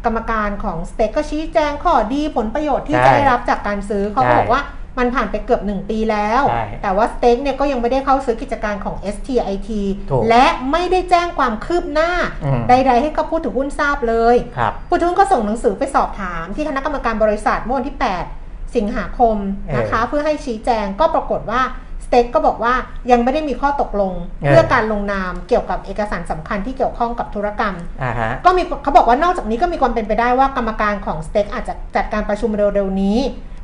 [0.04, 4.62] กรรมการของสเต็กก็ชี้แจงข้อดีผลประโยชน์ที่ใช่จะได้รับจากการซื้อเขาก็ใช่ บอกว่า
[4.98, 9.70] มันผ่านไปเกือบ 1 ปีแล้วใช่แต่ว่าสเต็กเนี่ยก็ยังไม่ได้เข้าซื้อกิจการของ STIT
[10.10, 12.10] ถูกและไม่ได้แจ้งความคืบหน้า
[12.44, 17.96] อืมใดๆให้กับผู้ถือหุ้นทราบเลยครับผู้ถือหุ้นก็ส่งหนังสือไปสอบถามที่คณะกรรมการบริษัทเมื่อวันที่
[18.36, 19.36] 8 สิงหาคม
[19.76, 21.62] นะคะ เพื่อให้ชี้แจงก็ปรากฏว่า
[22.04, 22.74] สเต็กก็บอกว่า
[23.10, 33.18] ยังไม่ได้มีข้อตกลงเออเพื่อการลงนามเกี่ยวกับเอกสารสำคัญที่เกี่ยวข้องกับธุรกรรมอ่าฮะก็มีเขาบอกว่านอกจากนี้ก็มีความเป็นไปได้ว่ากรรมการของสเต็กอาจจะจัดการประชุมเร็วๆนี้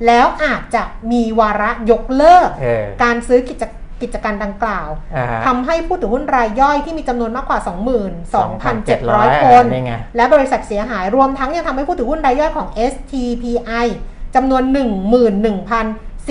[0.07, 0.83] แล้วอาจจะ
[1.13, 3.65] มีวาระยกเลิกเออการซื้อกิจ
[4.03, 13.87] กิจการดังกล่าวอ่าฮะทำให้ผู้ถือหุ้นรายย่อยที่มีจำนวนมากกว่า 22,700 2,700คนนี่ไงและบริษัทเสียหายรวมทั้งยังทำให้ผู้ถือหุ้นรายย่อยของ STPI
[14.35, 14.63] จำนวน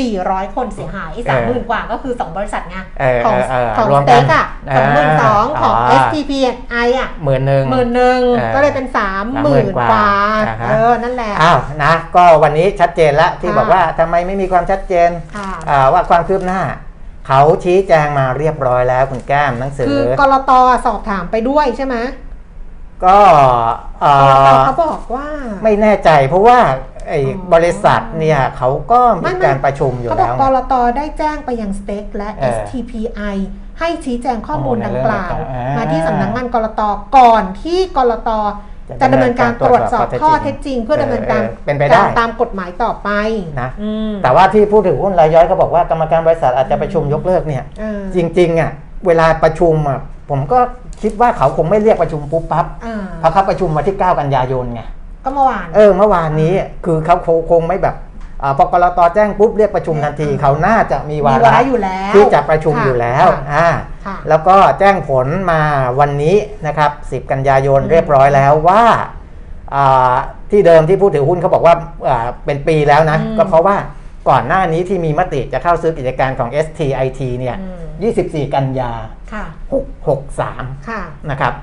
[0.08, 9.88] 11,400 คนเสียหายไอ้สามหมื่นกว่าก็คือ 2 บริษัทไงเออของเออเออของรวสมกัเต็นกอะอ่าสองหมื่นสองของอ๋อ STPI อะหมื่นหนึ่งหมื่นหนึ่งเออก็เลยเป็นสามหมื่น30,000กว่า
[10.48, 16.62] อ่าฮะเออนั่นแหละอ้าวนะ ก็วันนี้ชัดเจนแล้วที่ค่ะบอกว่าทำไมไม่มีความชัดเจนค่ะอ่าว่าความคืบหน้า
[17.28, 20.52] เขาชี้แจงมาเรียบร้อยแล้วคุณแก้มหนังสืคืออกรต
[20.86, 21.96] สอบถามไปด้วยใช่ไหม
[23.06, 23.18] ก็
[24.02, 25.28] เอ่กรตอเขาบอกว่า
[25.64, 26.60] ไม่แน่ใจเพราะว่า
[27.10, 33.36] ไอ้อ๋อบริษัทเนี่ยเขาก็ไม่มีไม่การประชุมอยู่เขาบอแล้กวกไงรตได้แจ้งไปยังสเต็กและเออ STPI
[33.80, 36.82] ให้ชี้แจงข้อมูลอ๋อในดังเรื่องกล่าวของอ่ามมาที่สำนักงานกรต
[37.18, 38.30] ก่อนที่กรต
[38.90, 43.10] จะจะดำเนินการตรวจสอบดำเนินการข้อเท็จจริง เพื่อดำเนินการเออเออเป็นไปได้ตามตามกฎหมายต่อไป
[43.62, 48.72] นะอืมแต่ว่าที่ผู้ถือหุ้นรายย่อยเขาบอกว่ากรรมการบริษัทอาจจะประชุมยกเลิกเนี่ยเออจริงๆอะ
[49.08, 50.00] เวลาประชุมอะ
[50.30, 50.60] ผมก็
[51.02, 54.82] คิดว่าเขาคงไม่เรียกประชุมปุ๊บปั๊บอ่าเพราะเขาประชุมมาที่ 9 กันยายนไง
[55.30, 56.54] ก็เมื่อวาน เออเมื่อวานนี้
[56.86, 57.96] คือเขาคงคงไม่แบบ
[58.44, 63.68] อาพอกรตแจ้งปุ๊บเรียกประชุมทันทีอืมเขาน่าจะมีวามีวาระระอยู่แล้วที่จะประชุมค่ะอยู่แล้วค่ะอ่า
[64.06, 65.62] ค่ะแล้วก็แจ้งผลมา
[66.00, 66.36] วันนี้
[66.68, 68.84] นะครับ 10 กันยายนอืมเรียบร้อยแล้วว่า
[69.76, 70.14] อ่า
[70.52, 71.76] ที่เดิมที่ผู้ถือหุ้นเขาบอกว่า
[72.10, 73.76] อ่าเป็นปีแล้วนะ ก็เพราะว่า
[74.30, 77.84] ก่อนหน้านี้ที่มีมติจะเข้าซื้อกิจการของ STIT เนี่ยอืม
[78.48, 78.92] 24 กันยา
[79.34, 79.46] ค่ะ
[80.16, 81.54] 663ค่ะนะครับ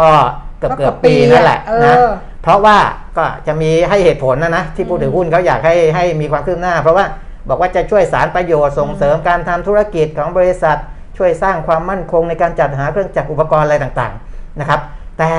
[0.00, 0.10] ก็
[0.58, 1.96] เกือบก็เกืเกืออบบปีปีนั่นแหละเออนะ
[2.42, 2.78] เพราะว่า
[3.18, 7.04] ก็จะมีให้เหตุผลนะนะที่ผู้ถือหุ้นเขาอยากให้ให้มีความคืบหน้า เพราะว่า
[7.48, 10.78] บอกว่าจะช่วยสารประโยชน์ส่งเสริมการทำธุรกิจของบริษัท
[11.16, 14.80] ช่วยสร้างความมั่นคงในการจัดหาเครื่องจักรอุปกรณ์อะไรต่างๆนะครับ
[15.18, 15.32] แต่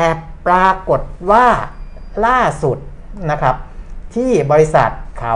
[0.48, 1.02] ปรากฏ
[1.32, 1.48] ว่า
[2.26, 2.78] ล่าสุด
[3.32, 3.56] นะครับ
[4.16, 4.90] ที่บริษัท
[5.20, 5.36] เขา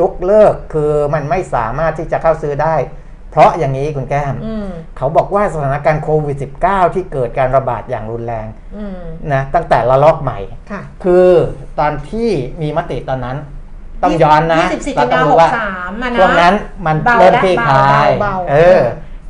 [0.00, 2.74] ยกเลิกคือมันไม่สามารถที่จะเข้าซื้อได้
[3.30, 8.98] เพราะอย่างนี้คุณแก้มอืมเขาบอกว่าสถานการณ์โควิด -19 ที่เกิดการระบาดอย่างรุนแรงอืม
[9.32, 10.38] นะตั้งแต่ระลอกใหม่
[10.70, 11.28] ค่ะคือ
[11.78, 12.30] ตอนที่
[12.62, 13.36] มีมติตอนนั้น
[14.02, 16.54] ต้องย้อนนะ24เรากันต้อยางดูว่า63มานะช่วงนั้น
[16.86, 18.80] มันเบาเริ่มแล้วคลี่คลายเบาๆเออ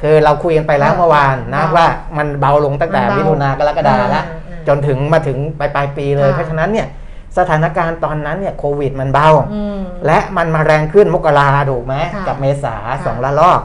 [0.03, 1.87] คือเราคุยกันไปแล้วเออเมื่อวานนะเบาว่า
[2.17, 6.89] มันเบาลงตั้งแต่มันเบามิถุนากรกฎาแล้วอืมอืมจนถึงมาถึงปลายปลายปีเลยค่ะเพราะฉะนั้นเนี่ย
[7.39, 13.61] สถานการณ์ตอนนั้นเนี่ยโควิดมันเบาอืมและมันมาแรงขึ้นมกราถูกไหมค่ะกับเมษาค่ะสองระลอก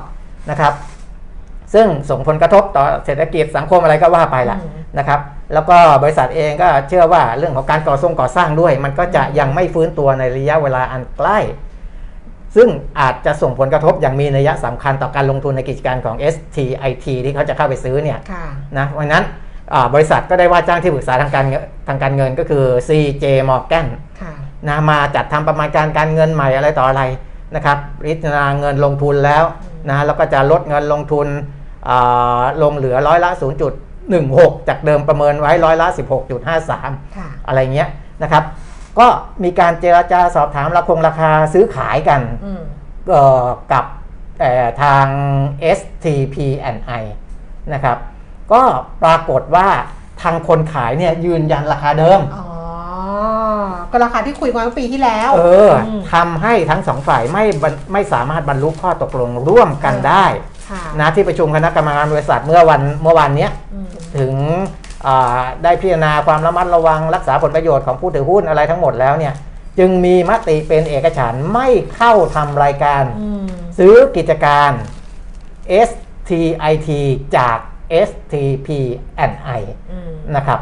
[0.49, 0.73] นะครับ
[1.73, 5.19] ซึ่งส่งผลกระทบต่อเศรษฐกิจสังคมอะไรก็ว่าไปละอืมนะครับ
[5.53, 11.39] แล้วก็บริษัทเองก็เชื่อว่าเรื่องของการก่อทรงก่อสร้างด้วย มันก็จะยังไม่ฟื้นตัวในระยะเวลาอันใกล้
[12.55, 12.69] ซึ่ง
[12.99, 18.45] อาจจะส่งผลกระทบอย่างมีนัยสำคัญต่อการลงทุนในกิจการของ STIT ที่เขาจะเข้าไปซื้อเนี่ยค่ะ
[18.77, 19.23] นะเพราะฉะนั้น
[19.73, 23.87] อ่าบริษัทก็ได้ว่าจ้างที่ปรึกษาทางการเงินทางการเงินก็คือ CJ Morgan
[24.21, 24.33] ค่ะ
[24.67, 27.01] นะมาจัดทำประมาณการการเงินใหม่อะไรต่ออะไร
[27.55, 29.43] นะครับพิจารณาเงินลงทุนแล้ว
[29.89, 31.27] นะแล้วก็จะลดเงินลงทุน
[31.89, 33.31] อ่าลงเหลือร้อยละ
[33.99, 35.87] 0.16 จากเดิมประเมินไว้ร้อยละ
[36.51, 37.89] 16.53ค่ะอะไรเงี้ย
[38.23, 38.43] นะครับ
[38.99, 39.07] ก็
[39.43, 42.61] มีการเจราจาสอบถามราคงราคาซื้อขายกันอืม
[43.09, 43.85] เอ่อกับ
[44.39, 45.05] เอ่อทาง
[45.77, 47.03] STP&I
[47.73, 47.97] นะครับ
[48.53, 48.61] ก็
[49.03, 49.67] ปรากฏว่า
[50.21, 52.45] ทางคนขายเนี่ยยืนยันราคาเดิม อ๋อ
[53.91, 60.25] ก็ราคาที่คุยกันเมื่อปีที่แล้ว เออมทำให้ทั้งสองฝ่ายไม่บรรไม่สามารถบรรลุข้อตกลงร่วมกันได้
[60.69, 63.87] ค่ะนะที่ประชุมคณะกรรมการบริษัทเมื่อวันเมื่อวันเนี้ยอืม
[64.17, 64.33] ถึง
[65.05, 69.33] อ่าได้พิจารณาความระมัดระวังรักษาผลประโยชน์ของผู้ถือหุ้นอะไรทั้งหมดแล้วเนี่ย
[69.79, 73.45] จึงมีมติเป็นเอกฉันท์ไม่เข้าทำรายการอืม
[73.77, 74.71] ซื้อกิจการ
[75.89, 76.89] STIT
[77.37, 77.57] จาก
[78.07, 79.61] STP&I
[79.91, 80.59] อืมนะครับ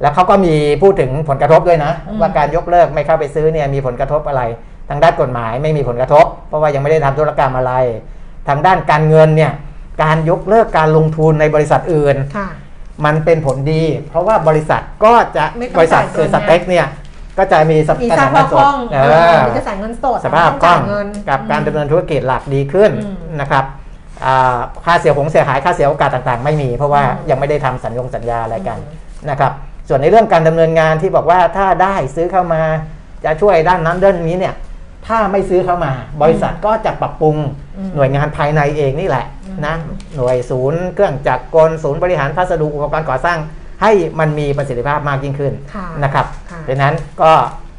[0.00, 4.42] แล้วเขาก็มีพูดถึงผลกระทบด้วยนะอืมว่าการยกเลิกไม่เข้าไปซื้อเนี่ยมีผลกระทบอะไร
[4.88, 7.72] ทางด้านกฎหมายไม่มีผลกระทบ เพราะว่ายังไม่ได้ทำธุรกรรมอะไร
[8.48, 9.52] ทางด้านการเงินเนี่ย
[10.02, 12.48] การยกเลิกการลงทุนในบริษัทอื่นค่ะ
[13.04, 16.86] มันเป็นผลดี เพราะว่าบริษัทก็จะไม่ต้องบริษัทจ่ายเงินคือสเต็กเนี่ย
[17.38, 23.64] ก็จะมีสมีกระสแสภาพเงินสคล่ดองเอเอออมีกระแสเงินสดสภาพต้องคล่จ่าอยงเงินกับการดำเนินธุรกิจหลักดีขึ้นอืมนะครับ
[24.24, 28.94] อ่าค่าเสียผงเสียหายค่าเสียโอกาสต่างๆ ไม่มี เพราะว่าอืมยังไม่ได้ทำสัญญงสัญญาอะไรกันอื
[29.26, 29.52] มนะครับ
[29.88, 32.62] ส่วนในเรื่องการดำเนินงานที่บอกว่าถ้าได้ซื้อเข้ามา
[33.24, 34.54] จะช่วยด้านนั้นด้านนี้เนี่ย
[35.06, 37.36] ถ้าไม่ซื้อเข้ามา บริษัทก็จะปรับปรุง
[37.78, 39.74] อืมหน่วยงานภายในเองนี่แหละอืมนะ
[40.16, 43.38] หน่วยศูนย์เครื่องจักรกลศูนย์บริหารพัสดุอุปกรณ์ก่อสร้าง
[43.82, 47.32] ให้มันมีประสิทธิภาพมากยิ่งขึ้นค่ะนะครับค่ะดังนั้นก็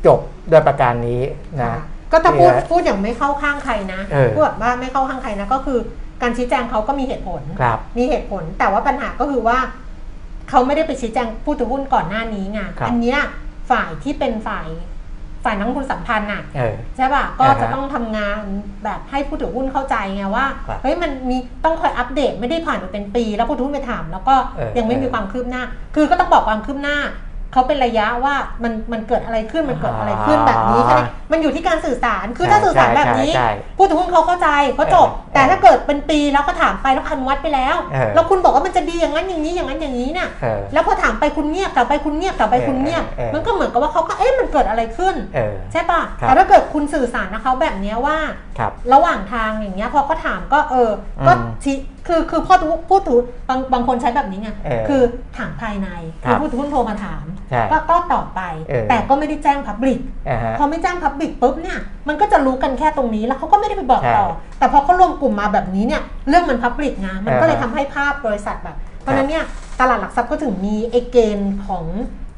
[0.06, 0.20] จบ
[0.52, 1.22] ด้วยประการนี้
[1.62, 1.82] นะค่ะ
[2.12, 5.80] ก็ถ้าพูดเนี่ยพูดอย่างไม่เข้าข้างใครนะเออพูดแบบว่าไม่เข้าข้างใครนะก็คือ
[6.22, 9.58] การชี้แจงเขาก็มีเหตุผลครับมีเหตุผลแต่ว่าปัญหาก็คือว่า
[10.50, 13.20] เขาไม่ได้ไปชี้แจงผู้ถือหุ้นก่อนหน้านี้ไงครับอันเนี้ย
[13.70, 14.68] ฝ่ายที่เป็นฝ่าย
[15.44, 18.40] ฝ่ายนักลงทุนสัมพันธ์น่ะเออใช่ป่ะก็อ่าฮะจะต้องทำงาน
[18.84, 25.64] แบบให้ผู้ถือหุ้นเข้าใจไงว่าครับเฮ้ยมันมีต้องคอยอัปเดตไม่ได้ผ่านไปเป็นปี แล้วผู้ถือหุ้นไปถาม แล้วก็เออยังไม่มีเออความคืบหน้า
[25.96, 26.98] คือก็ต้องบอกความคืบหน้า
[27.54, 48.18] เขาเป็นระยะว่ามันมันเกิดอะไรขึ้นมันเกิดอะไรขึ้นแบบนี้อ่าแค่นั้นมันอยู่ที่การสื่อสารคือใช่ถ้าสื่อสารแบบนี้ใช่ใช่ผู้ถือหุ้นเขาเข้าใจเขาจบเออแต่ถ้าเกิดเป็นปีแล้วก็ถามไปแล้วอนุวัตไปแล้วเออแล้วคุณบอกว่ามันจะดีอย่างนั้นอย่างนี้อย่างนั้นอย่างนี้น่ะเออแล้วพอถามไปคุณเงียบกลับไปคุณเงียบกลับไปคุณเงียบเออเออมันก็เหมือนกับว่าเขาก็เอ๊ะมันเกิดอะไรขึ้นเออใช่ป่ะครับแต่ถ้าเกิดคุณสื่อสารนะเขาแบบเนี้ยว่า
[48.60, 50.92] ครับระหว่างทางอย่างเงี้ยพอก็ถามก็เออ
[51.28, 51.76] ก็อืมชี้
[52.08, 53.16] คือคือพ่อทุพูดถู
[53.50, 55.02] บางบางคนใช้แบบนี้ไงเออคือ
[55.38, 55.90] ถามภายใน
[56.24, 60.00] ครับคือผู้ถือหุ้นโทรมาถามใช่ก็ก็ตอบไปเออแต่ก็ไม่ได้แจ้งพับลิก
[60.30, 64.28] อ่าฮะพอไม่แจ้งพับบิกปุ๊บเนี่ยมันก็จะรู้กันแค่ตรงนี้แล้วเขาก็ไม่ได้ไปบอกใช่ต่อ
[64.60, 69.44] แต่พอเขารวมกลุ่มมาแบบนี้เนี่ยเรื่องมันพับลิกไงมันก็เลยอ่าทำให้ภาพบริษัทแบบ เพราะฉะนั้นเนี่ย
[69.80, 71.86] ตลาดหลักทรัพย์ก็ถึงมีไอเกณฑ์ของ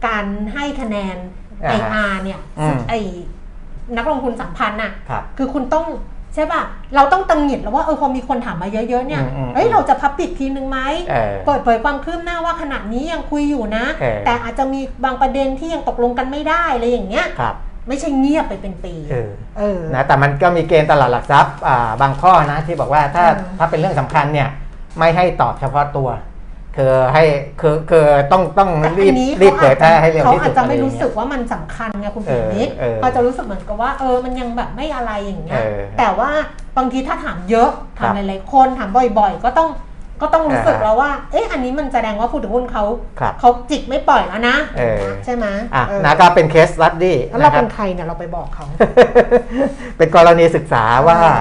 [0.07, 1.18] การให้คะแนน
[1.63, 2.93] อ่าฮะ IR เนี่ยอืมไอ
[3.97, 5.86] นักลงทุนสัมพันธ์น่ะครับคือคุณต้อง
[6.34, 6.61] ใช่ป่ะ
[6.95, 17.55] เราต้องตังหงิดแล้วว่าเออพอมีคนถามมาเยอะๆเนี่ยอืมอืมเอ้ยเราจะพับบิกทีนึงไหมเออเปิดเผยความคืบหน้าว่าขณะนี้ยังคุยอยู่นะเออแต่อาจจะมีบางประเด็นที่ยังตกลงกันไม่ได้อะไรอย่างเงี้ยครับ
[17.88, 24.49] ไม่ใช่เงียบไปเป็นปีเออเออนะแต่มันก็มีเกณฑ์ตลาดหลักทรัพย์อ่าบางข้อนะที่บอกว่าถ้าอืมถ้าเป็นเรื่องสำคัญเนี่ย
[24.99, 26.09] ไม่ให้ตอบเฉพาะตัว
[26.78, 27.23] คือให้
[27.61, 36.30] คือคือต้องต้องแต่รีอับนนี้รีบเผยแพร่ให้เร็วเขาที่อาสุจดจะไม่อรู้สึกอะว่ามันสำคัญไงคุณเอปิอนิกเออเขาจะรู้สึกเหมือนกับว่าเออมันยังแบบไม่อะไรอย่างเงี้ยเออแต่ว่า
[36.78, 37.69] บางทีถ้าถามเยอะ
[37.99, 39.69] ครัถามบหลายๆคนถามบ่อยๆ ก็ต้อง
[40.21, 42.84] ก็ต้องรู้สึกอ่าแล้วว่า เอ๊ะ อันนี้มันแสดงว่าผู้ถือหุ้นเขา
[43.19, 48.65] ครับเขาจิกไม่ปล่อยแล้วนะเออใช่ไหมอะเออนะก็เป็นเคสลัดดี้แล้วเรานะครัเป็บนใครเนี่ยเราไปบอกเขา
[49.97, 51.36] เป็นกรณีศึกษาว่าอ่า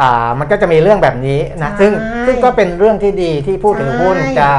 [0.00, 1.92] อ่ามันก็จะมีเรื่องแบบนี้นะใช่ซึ่ง
[2.26, 4.50] ซึ่งก็เป็นเรื่องที่ดีที่ผู้ถือหุ้นใช่จะ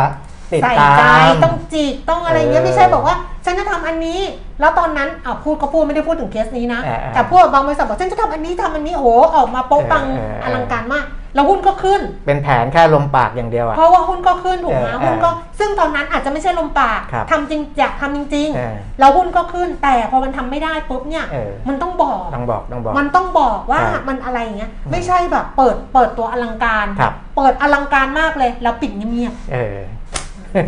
[0.54, 4.20] ติดใส่ตาใจม ต้องจิกต้องอะไรเงี้ยเออไม่ใช่บอกว่า ฉันจะทำอันนี้
[4.60, 15.30] แล้วตอนนั้นอะพูดก็พูดไม่ได้พูดถึงเคสนี้นะ เออเออแต่พวกบางบริษัทบอกฉันจะทำอันนี้ทำอันนี้โอ้โหออกมาโป๊ะปังเออเอออลังการมาก แล้วหุ้นก็ขึ้น เป็นแผนแค่ลมปากอย่างเดียวอะ เพราะว่าหุ้นก็ขึ้นถูกไหมเออหุ้นก็
[15.60, 30.03] ซึ่งตอนนั้นอาจจะไม่ใช่ลมปากครับทำจริงอยากทำจริงเออๆแล้วหุ้นก็ขึ้นแต่พอมันทำไม่ได้ปุ๊บเนี่ยเออ มันต้องบอก ต้องบอกต้องบอก มันต้องบอกว่าใช่มันอะไรอย่างเงี้ยไม่ใช่แบบเปิดเปิดตัวอลังการ ครับ เปิดอลังการมากเลยแล้วปิดเงียบเออๆ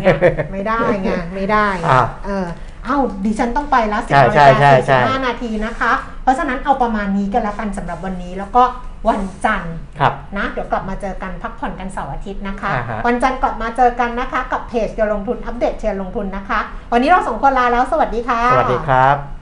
[0.00, 0.06] ไง
[0.52, 2.46] ไม่ได้ไงไม่ได้ไงอ่าเออ
[2.84, 8.62] เอ้าดิฉันต้องไปแล้วสิบใช่นาฬิใช่กาใช่สี่ใช่สิบห้านาทีนะคะ เพราะฉะนั้นเอาประมาณนี้กันแล้วกันสำหรับวันนี้แล้วก็
[9.08, 16.60] วันจันทร์ครับนะ เดี๋ยวกลับมาเจอกันพักผ่อนกันเสาร์อาทิตย์นะคะอ่าฮะวันจันทร์กลับมาเจอกันนะคะ กับเพจเชียร์ลงทุนอัปเดตเชียร์ลงทุนนะคะ
[16.92, 19.35] วันนี้เราสองคนลาแล้วสวัสดีค่ะ สวัสดีครับ